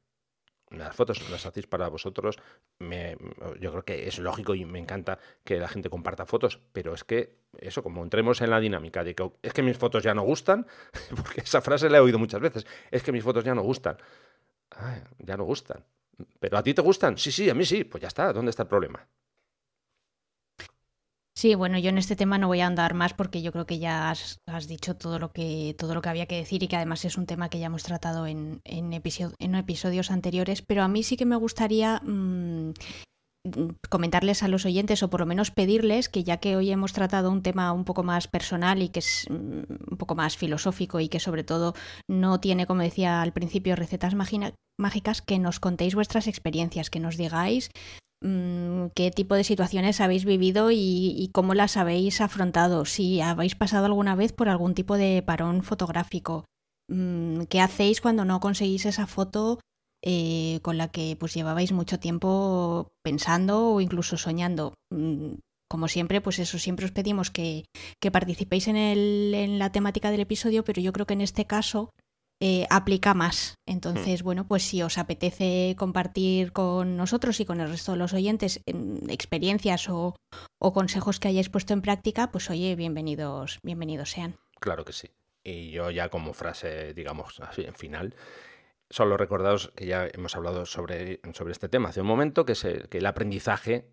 [0.71, 2.37] las fotos las hacéis para vosotros.
[2.79, 3.17] Me,
[3.61, 7.05] yo creo que es lógico y me encanta que la gente comparta fotos, pero es
[7.05, 10.23] que eso, como entremos en la dinámica de que es que mis fotos ya no
[10.23, 10.67] gustan,
[11.17, 13.97] porque esa frase la he oído muchas veces, es que mis fotos ya no gustan.
[14.71, 15.85] Ay, ya no gustan.
[16.39, 17.19] ¿Pero a ti te gustan?
[17.19, 17.85] Sí, sí, a mí sí.
[17.85, 19.07] Pues ya está, ¿dónde está el problema?
[21.37, 23.79] Sí, bueno, yo en este tema no voy a andar más porque yo creo que
[23.79, 27.05] ya has, dicho todo lo que todo lo que había que decir y que además
[27.05, 30.61] es un tema que ya hemos tratado en, en, en episodios anteriores.
[30.61, 32.73] Pero a mí sí que me gustaría mmm,
[33.89, 37.31] comentarles a los oyentes o por lo menos pedirles que ya que hoy hemos tratado
[37.31, 41.21] un tema un poco más personal y que es un poco más filosófico y que
[41.21, 41.75] sobre todo
[42.09, 47.17] no tiene, como decía al principio, recetas mágicas, que nos contéis vuestras experiencias, que nos
[47.17, 47.71] digáis
[48.23, 54.15] qué tipo de situaciones habéis vivido y, cómo las habéis afrontado, si habéis pasado alguna
[54.15, 56.45] vez por algún tipo de parón fotográfico,
[56.89, 59.59] mmm, qué hacéis cuando no conseguís esa foto
[60.03, 64.75] eh, con la que pues llevabais mucho tiempo pensando o incluso soñando.
[64.91, 65.35] mmm,
[65.69, 67.65] Como siempre, pues eso, siempre os pedimos que,
[68.01, 71.45] que participéis en, el, en la temática del episodio, pero yo creo que en este
[71.45, 71.91] caso
[72.41, 73.55] eh, aplica más.
[73.67, 74.25] Entonces, mm.
[74.25, 78.61] bueno, pues si os apetece compartir con nosotros y con el resto de los oyentes
[78.67, 78.73] eh,
[79.09, 80.17] experiencias o,
[80.59, 84.37] o, consejos que hayáis puesto en práctica, pues oye, bienvenidos, bienvenidos sean.
[84.59, 85.09] Claro que sí.
[85.45, 88.15] Y yo ya como frase, digamos, así en final,
[88.91, 92.55] solo recordaros que ya hemos hablado sobre, sobre este tema hace un momento, que,
[92.91, 93.89] que el aprendizaje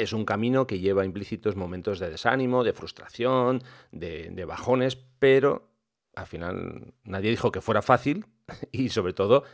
[0.00, 5.68] es un camino que lleva implícitos momentos de desánimo, de frustración, de, bajones, pero
[6.14, 8.26] al final nadie dijo que fuera fácil
[8.72, 9.44] y sobre todo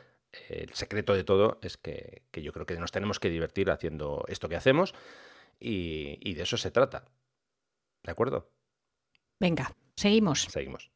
[0.49, 4.49] el secreto de todo es que, yo creo que nos tenemos que divertir haciendo esto
[4.49, 4.95] que hacemos
[5.59, 7.05] y, y de eso se trata.
[8.03, 8.51] ¿De acuerdo?
[9.41, 10.43] Venga, seguimos.
[10.43, 10.91] Seguimos.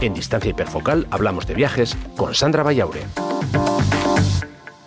[0.00, 3.27] En Distancia Hiperfocal hablamos de viajes con Sandra Vallaure.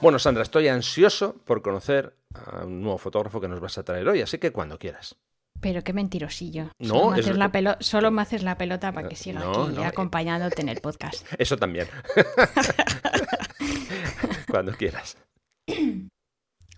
[0.01, 4.09] Bueno, Sandra, estoy ansioso por conocer a un nuevo fotógrafo que nos vas a traer
[4.09, 5.15] hoy, así que cuando quieras.
[5.59, 6.71] Pero qué mentirosillo.
[6.79, 9.85] No, solo me, haces, la solo me haces la pelota para que siga aquí eh.
[9.85, 11.23] acompañándote en el podcast.
[11.37, 11.87] Eso también.
[14.49, 15.17] cuando quieras.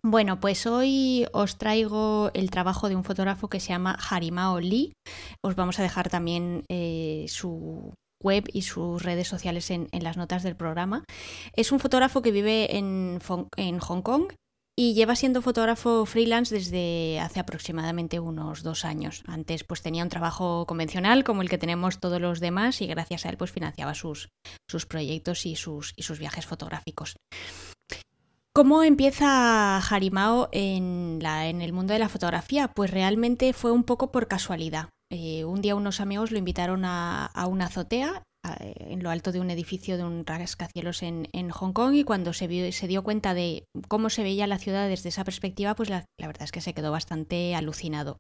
[0.04, 4.92] Bueno, pues hoy os traigo el trabajo de un fotógrafo que se llama Harimao Lee.
[5.42, 7.94] Os vamos a dejar también eh, su
[8.24, 11.04] web y sus redes sociales en, las notas del programa.
[11.56, 13.20] Es un fotógrafo que vive en,
[13.58, 14.34] en Hong Kong
[14.76, 19.24] y lleva siendo fotógrafo freelance desde hace aproximadamente unos dos años.
[19.28, 23.26] Antes pues tenía un trabajo convencional como el que tenemos todos los demás y gracias
[23.26, 24.30] a él pues financiaba sus,
[24.68, 27.16] sus proyectos y sus, y sus viajes fotográficos.
[28.56, 32.68] ¿Cómo empieza Harimao en, la, en el mundo de la fotografía?
[32.68, 34.90] Pues realmente fue un poco por casualidad.
[35.12, 38.24] Eh, un día unos amigos lo invitaron a, una azotea
[38.60, 42.72] en lo alto de un edificio de un rascacielos en, Hong Kong y cuando se,
[42.72, 46.44] se dio cuenta de cómo se veía la ciudad desde esa perspectiva, pues la, verdad
[46.44, 48.18] es que se quedó bastante alucinado.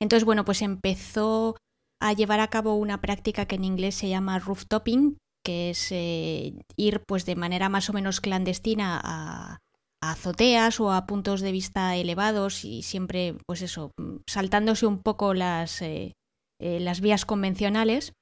[0.00, 1.56] Entonces, bueno, pues empezó
[2.00, 6.54] a llevar a cabo una práctica que en inglés se llama rooftoping, que es eh,
[6.76, 9.58] ir pues de manera más o menos clandestina a,
[10.02, 13.92] azoteas o a puntos de vista elevados y siempre, pues eso,
[14.26, 16.14] saltándose un poco las, eh,
[16.60, 18.12] eh, las vías convencionales,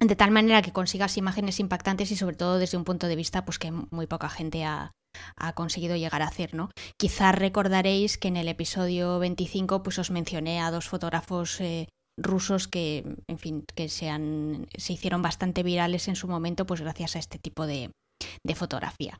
[0.00, 3.44] de tal manera que consigas imágenes impactantes y sobre todo desde un punto de vista
[3.44, 4.92] pues que muy poca gente ha,
[5.54, 6.70] conseguido llegar a hacer, ¿no?
[6.96, 12.68] Quizás recordaréis que en el episodio 25 pues os mencioné a dos fotógrafos eh, rusos
[12.68, 14.08] que, en fin, que se,
[14.78, 17.90] se hicieron bastante virales en su momento pues gracias a este tipo de,
[18.44, 19.18] de fotografía.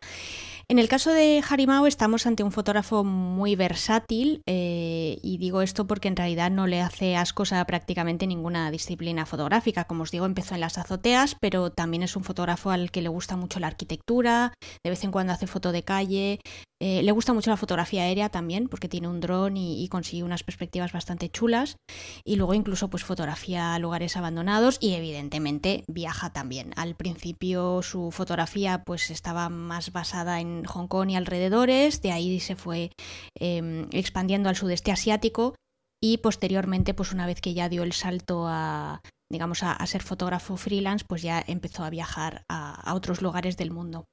[0.68, 5.88] En el caso de Harimao estamos ante un fotógrafo muy versátil eh, y digo esto
[5.88, 9.84] porque en realidad no le hace ascos a prácticamente ninguna disciplina fotográfica.
[9.84, 13.08] Como os digo, empezó en las azoteas, pero también es un fotógrafo al que le
[13.08, 16.38] gusta mucho la arquitectura, de vez en cuando hace foto de calle,
[16.80, 20.42] eh, le gusta mucho la fotografía aérea también porque tiene un dron y, consigue unas
[20.42, 21.76] perspectivas bastante chulas
[22.24, 26.72] y luego incluso pues fotografía lugares abandonados y evidentemente viaja también.
[26.76, 32.40] Al principio su fotografía pues estaba más basada en Hong Kong y alrededores, de ahí
[32.40, 32.92] se fue
[33.38, 35.54] em, expandiendo al sudeste asiático
[36.02, 40.56] y posteriormente, pues una vez que ya dio el salto a, digamos, a, ser fotógrafo
[40.56, 44.06] freelance, pues ya empezó a viajar a, otros lugares del mundo.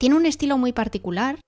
[0.00, 1.40] Tiene un estilo muy particular,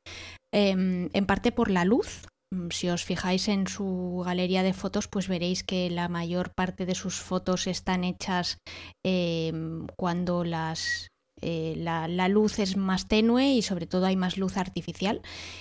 [0.52, 2.26] em, en parte por la luz.
[2.52, 6.86] Mm, si os fijáis en su galería de fotos, pues veréis que la mayor parte
[6.86, 8.58] de sus fotos están hechas
[9.04, 11.08] em, cuando las
[11.42, 15.20] eh, la, luz es más tenue y sobre todo hay más luz artificial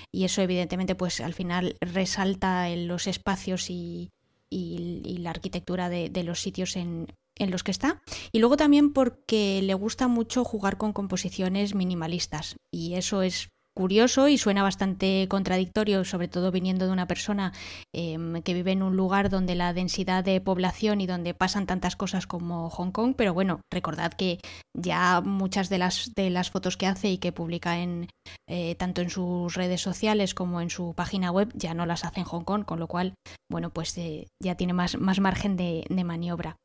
[0.09, 4.09] y eso evidentemente pues al final resalta en los espacios y,
[4.49, 8.01] la arquitectura de, de los sitios en, en los que está.
[8.31, 12.55] Y luego también porque le gusta mucho jugar con composiciones minimalistas.
[12.71, 17.51] Y eso es curioso y suena bastante contradictorio, sobre todo viniendo de una persona
[17.93, 21.95] em, que vive en un lugar donde la densidad de población y donde pasan tantas
[21.95, 24.39] cosas como Hong Kong, pero bueno, recordad que
[24.73, 28.07] ya muchas de las, de las fotos que hace y que publica en
[28.47, 32.21] eh, tanto en sus redes sociales como en su página web ya no las hace
[32.21, 33.13] en Hong Kong, con lo cual,
[33.51, 36.55] bueno, pues eh, ya tiene más, más margen de, de maniobra.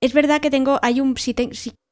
[0.00, 1.34] Es verdad que tengo, hay un, si,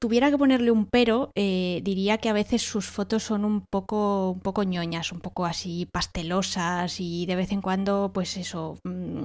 [0.01, 4.31] tuviera que ponerle un pero, eh, diría que a veces sus fotos son un poco,
[4.31, 9.25] un poco ñoñas, un poco así pastelosas y de vez en cuando, pues eso, mm,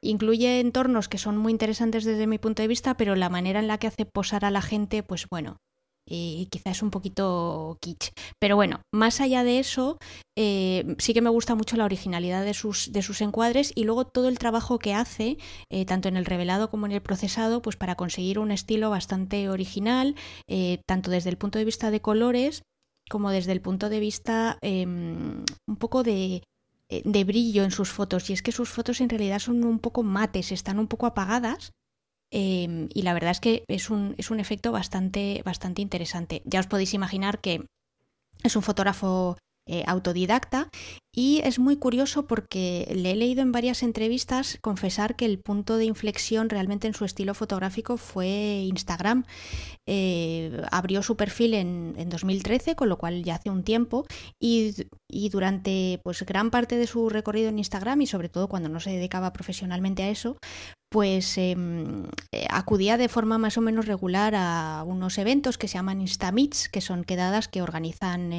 [0.00, 3.68] incluye entornos que son muy interesantes desde mi punto de vista, pero la manera en
[3.68, 5.58] la que hace posar a la gente, pues bueno,
[6.06, 8.12] y quizás un poquito kitsch.
[8.38, 9.98] Pero bueno, más allá de eso,
[10.36, 14.04] eh, sí que me gusta mucho la originalidad de sus, de sus encuadres y luego
[14.04, 15.38] todo el trabajo que hace,
[15.70, 19.48] eh, tanto en el revelado como en el procesado, pues para conseguir un estilo bastante
[19.48, 20.14] original,
[20.48, 22.62] eh, tanto desde el punto de vista de colores
[23.10, 26.42] como desde el punto de vista em, un poco de
[27.26, 28.30] brillo en sus fotos.
[28.30, 31.72] Y es que sus fotos en realidad son un poco mates, están un poco apagadas
[32.36, 36.42] Em, y la verdad es que es un, es un efecto bastante, bastante interesante.
[36.44, 37.60] Ya os podéis imaginar que
[38.44, 40.68] Es un fotógrafo eh, autodidacta
[41.16, 45.76] y es muy curioso porque le he leído en varias entrevistas confesar que el punto
[45.76, 49.24] de inflexión realmente en su estilo fotográfico fue Instagram.
[49.86, 54.06] Eh, abrió su perfil en, 2013, con lo cual ya hace un tiempo,
[54.40, 54.74] y,
[55.30, 58.90] durante pues gran parte de su recorrido en Instagram y sobre todo cuando no se
[58.90, 60.36] dedicaba profesionalmente a eso,
[60.90, 65.74] pues em, eh, acudía de forma más o menos regular a unos eventos que se
[65.74, 68.32] llaman Instamits, que son quedadas que organizan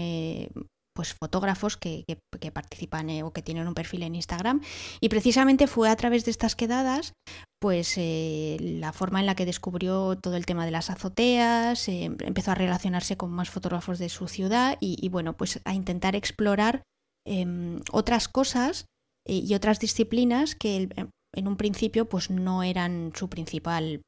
[0.95, 2.05] pues fotógrafos que,
[2.53, 4.61] participan eh, o que tienen un perfil en Instagram.
[5.01, 7.13] Y precisamente fue a través de estas quedadas
[7.59, 12.05] pues eh, la forma en la que descubrió todo el tema de las azoteas, eh,
[12.05, 16.83] empezó a relacionarse con más fotógrafos de su ciudad y, bueno, pues a intentar explorar
[17.25, 18.85] em, otras cosas
[19.27, 20.89] y otras disciplinas que
[21.33, 24.01] en un principio pues no eran su principal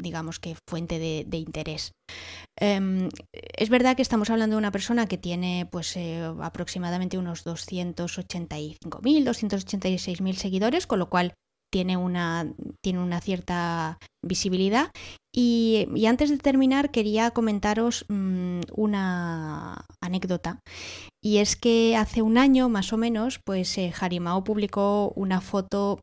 [0.00, 1.92] digamos que fuente de, interés.
[2.58, 7.44] Em, es verdad que estamos hablando de una persona que tiene pues eh, aproximadamente unos
[7.44, 11.34] 285.000, 286.000 seguidores, con lo cual
[11.70, 14.90] tiene una, tiene una cierta visibilidad.
[15.34, 20.60] Y, antes de terminar, quería comentaros mm, una anécdota.
[21.22, 26.00] Y es que hace un año, más o menos, pues eh, Harimao publicó una foto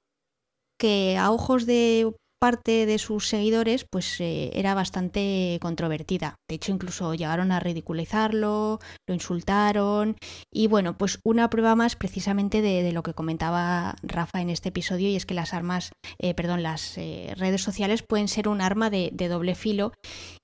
[0.79, 2.13] que a ojos de
[2.45, 6.35] parte de sus seguidores pues eh, era bastante controvertida.
[6.47, 8.77] De hecho, incluso llegaron a ridiculizarlo,
[9.07, 10.15] lo insultaron
[10.53, 15.09] y bueno, pues una prueba más precisamente de, lo que comentaba Rafa en este episodio
[15.09, 18.91] y es que las armas, eh, perdón, las eh, redes sociales pueden ser un arma
[18.91, 19.91] de, de doble filo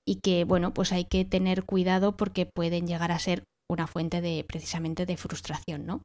[0.04, 4.22] y que bueno, pues hay que tener cuidado porque pueden llegar a ser una fuente
[4.22, 6.02] de precisamente de frustración, ¿no?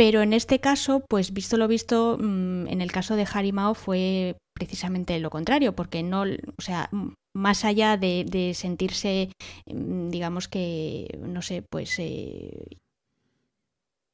[0.00, 4.38] Pero en este caso, pues visto lo visto, mm, en el caso de Harimao fue
[4.54, 6.88] precisamente lo contrario, porque no, o sea,
[7.34, 9.28] más allá de, sentirse,
[9.66, 12.78] mm, digamos que, no sé, pues eh,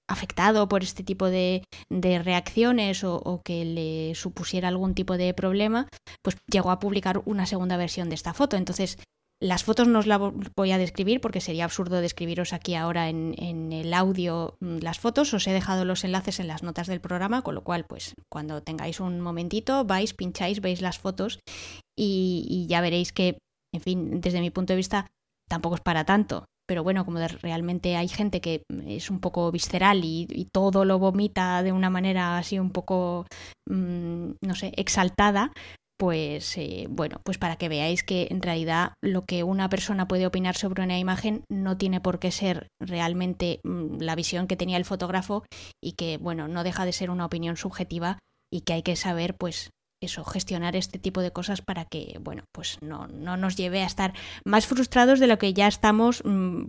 [0.09, 1.63] afectado por este tipo de,
[2.25, 5.87] reacciones o, o, que le supusiera algún tipo de problema,
[6.21, 8.57] pues llegó a publicar una segunda versión de esta foto.
[8.57, 8.99] Entonces,
[9.41, 10.21] las fotos no os las
[10.57, 15.35] voy a describir porque sería absurdo describiros aquí ahora en, el audio mm, las fotos.
[15.35, 18.63] Os he dejado los enlaces en las notas del programa, con lo cual, pues cuando
[18.63, 21.41] tengáis un momentito, vais, pincháis, veis las fotos
[21.99, 23.39] y, ya veréis que,
[23.75, 25.07] en fin, desde mi punto de vista,
[25.49, 26.47] tampoco es para tanto.
[26.67, 31.63] Pero bueno, como realmente hay gente que es un poco visceral y, todo lo vomita
[31.63, 33.27] de una manera así un poco,
[33.69, 35.53] mm, no sé, exaltada,
[35.99, 40.27] pues eh, bueno, pues para que veáis que en realidad lo que una persona puede
[40.27, 44.77] opinar sobre una imagen no tiene por qué ser realmente mm, la visión que tenía
[44.77, 45.45] el fotógrafo
[45.83, 48.19] y que bueno, no deja de ser una opinión subjetiva
[48.53, 49.71] y que hay que saber pues
[50.03, 53.87] eso, gestionar este tipo de cosas para que, bueno, pues no, no nos lleve a
[53.87, 54.13] estar
[54.45, 56.67] más frustrados de lo que ya estamos mm,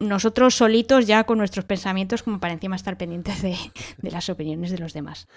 [0.00, 3.56] nosotros solitos ya con nuestros pensamientos como para encima estar pendientes de,
[3.98, 5.28] de las opiniones de los demás.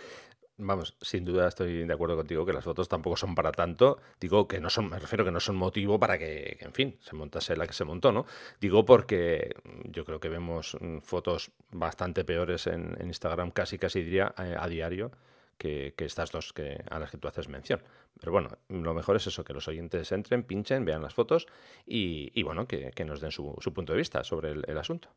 [0.58, 3.98] Vamos, sin duda estoy de acuerdo contigo que las fotos tampoco son para tanto.
[4.20, 7.16] Digo que no son, me refiero que no son motivo para que, en fin, se
[7.16, 8.28] montase la que se montó, ¿no?
[8.62, 14.36] Digo porque yo creo que vemos mm, fotos bastante peores en, Instagram, casi casi diría
[14.38, 15.12] eh, a diario,
[15.58, 17.82] que, estas dos que, a las que tú haces mención.
[18.20, 21.48] Pero bueno, lo mejor es eso, que los oyentes entren, pinchen, vean las fotos
[21.86, 25.10] y, bueno, que, nos den su, punto de vista sobre el, asunto.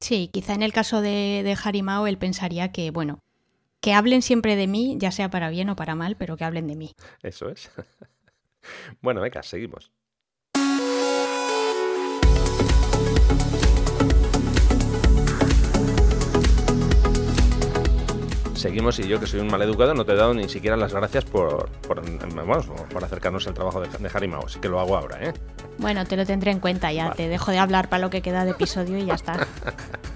[0.00, 3.23] Sí, quizá en el caso de, de Harimao él pensaría que, bueno,
[3.84, 6.66] que hablen siempre de mí, ya sea para bien o para mal, pero que hablen
[6.66, 6.92] de mí.
[7.22, 7.70] Eso es.
[9.02, 9.92] bueno, venga, seguimos.
[18.64, 20.94] Seguimos y yo que soy un mal educado no te he dado ni siquiera las
[20.94, 22.00] gracias por, por,
[22.88, 25.34] por acercarnos al trabajo de, de Harry Mao, así que lo hago ahora, ¿eh?
[25.76, 28.46] Bueno, te lo tendré en cuenta ya, te dejo de hablar para lo que queda
[28.46, 29.46] de episodio y ya está.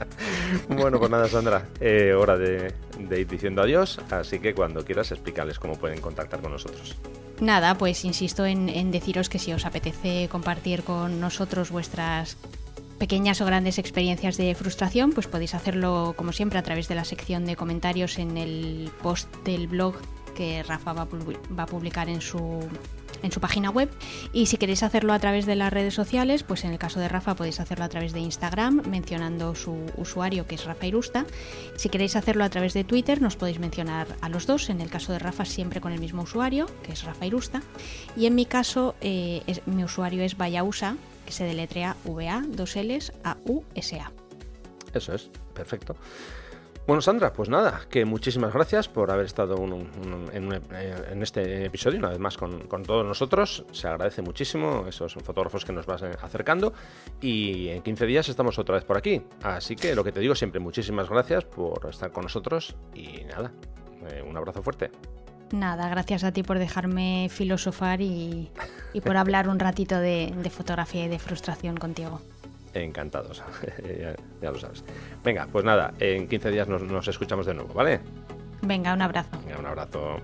[0.70, 5.58] bueno, pues nada, Sandra, eh, hora de, ir diciendo adiós, así que cuando quieras explicarles
[5.58, 6.96] cómo pueden contactar con nosotros.
[7.40, 12.38] Nada, pues insisto en, en deciros que si os apetece compartir con nosotros vuestras
[12.98, 17.04] pequeñas o grandes experiencias de frustración, pues podéis hacerlo como siempre a través de la
[17.04, 19.94] sección de comentarios en el post del blog
[20.34, 22.60] que Rafa va a publicar en su,
[23.22, 23.90] en su página web.
[24.32, 27.08] Y si queréis hacerlo a través de las redes sociales, pues en el caso de
[27.08, 31.26] Rafa podéis hacerlo a través de Instagram, mencionando su usuario que es Rafa Irusta.
[31.76, 34.70] Si queréis hacerlo a través de Twitter, nos podéis mencionar a los dos.
[34.70, 37.62] En el caso de Rafa, siempre con el mismo usuario, que es Rafa Irusta.
[38.16, 40.96] Y en mi caso, eh, mi usuario es Vayausa,
[41.28, 44.10] que se deletrea VA, dos Ls, A, U, S, A.
[44.94, 45.94] Eso es, perfecto.
[46.86, 49.62] Bueno, Sandra, pues nada, que muchísimas gracias por haber estado
[50.32, 53.66] en, este episodio, una vez más con, todos nosotros.
[53.72, 56.72] Se agradece muchísimo esos fotógrafos que nos vas eh, acercando.
[57.20, 59.20] Y en 15 días estamos otra vez por aquí.
[59.42, 62.74] Así que lo que te digo siempre, muchísimas gracias por estar con nosotros.
[62.94, 63.52] Y nada,
[64.10, 64.90] eh, un abrazo fuerte.
[65.52, 68.50] Nada, gracias a ti por dejarme filosofar y,
[69.04, 72.20] por hablar un ratito de fotografía y de frustración contigo
[72.74, 73.42] encantados.
[74.42, 74.84] ya, lo sabes.
[75.24, 78.00] Venga, pues nada, en 15 días nos, escuchamos de nuevo, ¿vale?
[78.62, 79.38] Venga, un abrazo.
[79.44, 80.20] Venga, un abrazo.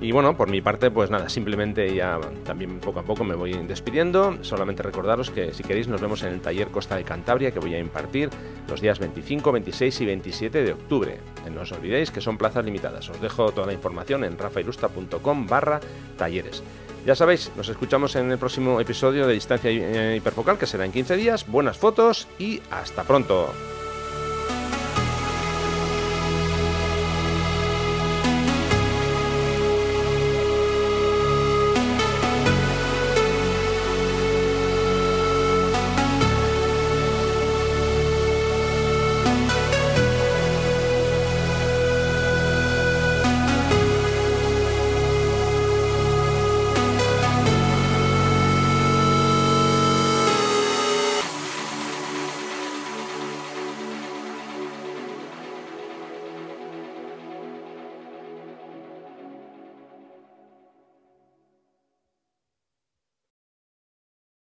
[0.00, 3.52] Y bueno, por mi parte, pues nada, simplemente ya también poco a poco me voy
[3.66, 4.36] despidiendo.
[4.42, 7.74] Solamente recordaros que si queréis nos vemos en el taller Costa de Cantabria que voy
[7.74, 8.28] a impartir
[8.68, 11.18] los días 25, 26 y 27 de octubre.
[11.54, 13.08] No os olvidéis que son plazas limitadas.
[13.08, 15.80] Os dejo toda la información en rafailusta.com barra
[16.18, 16.62] talleres.
[17.06, 19.70] Ya sabéis, nos escuchamos en el próximo episodio de Distancia
[20.14, 21.46] Hiperfocal, que será en 15 días.
[21.48, 23.52] Buenas fotos y hasta pronto.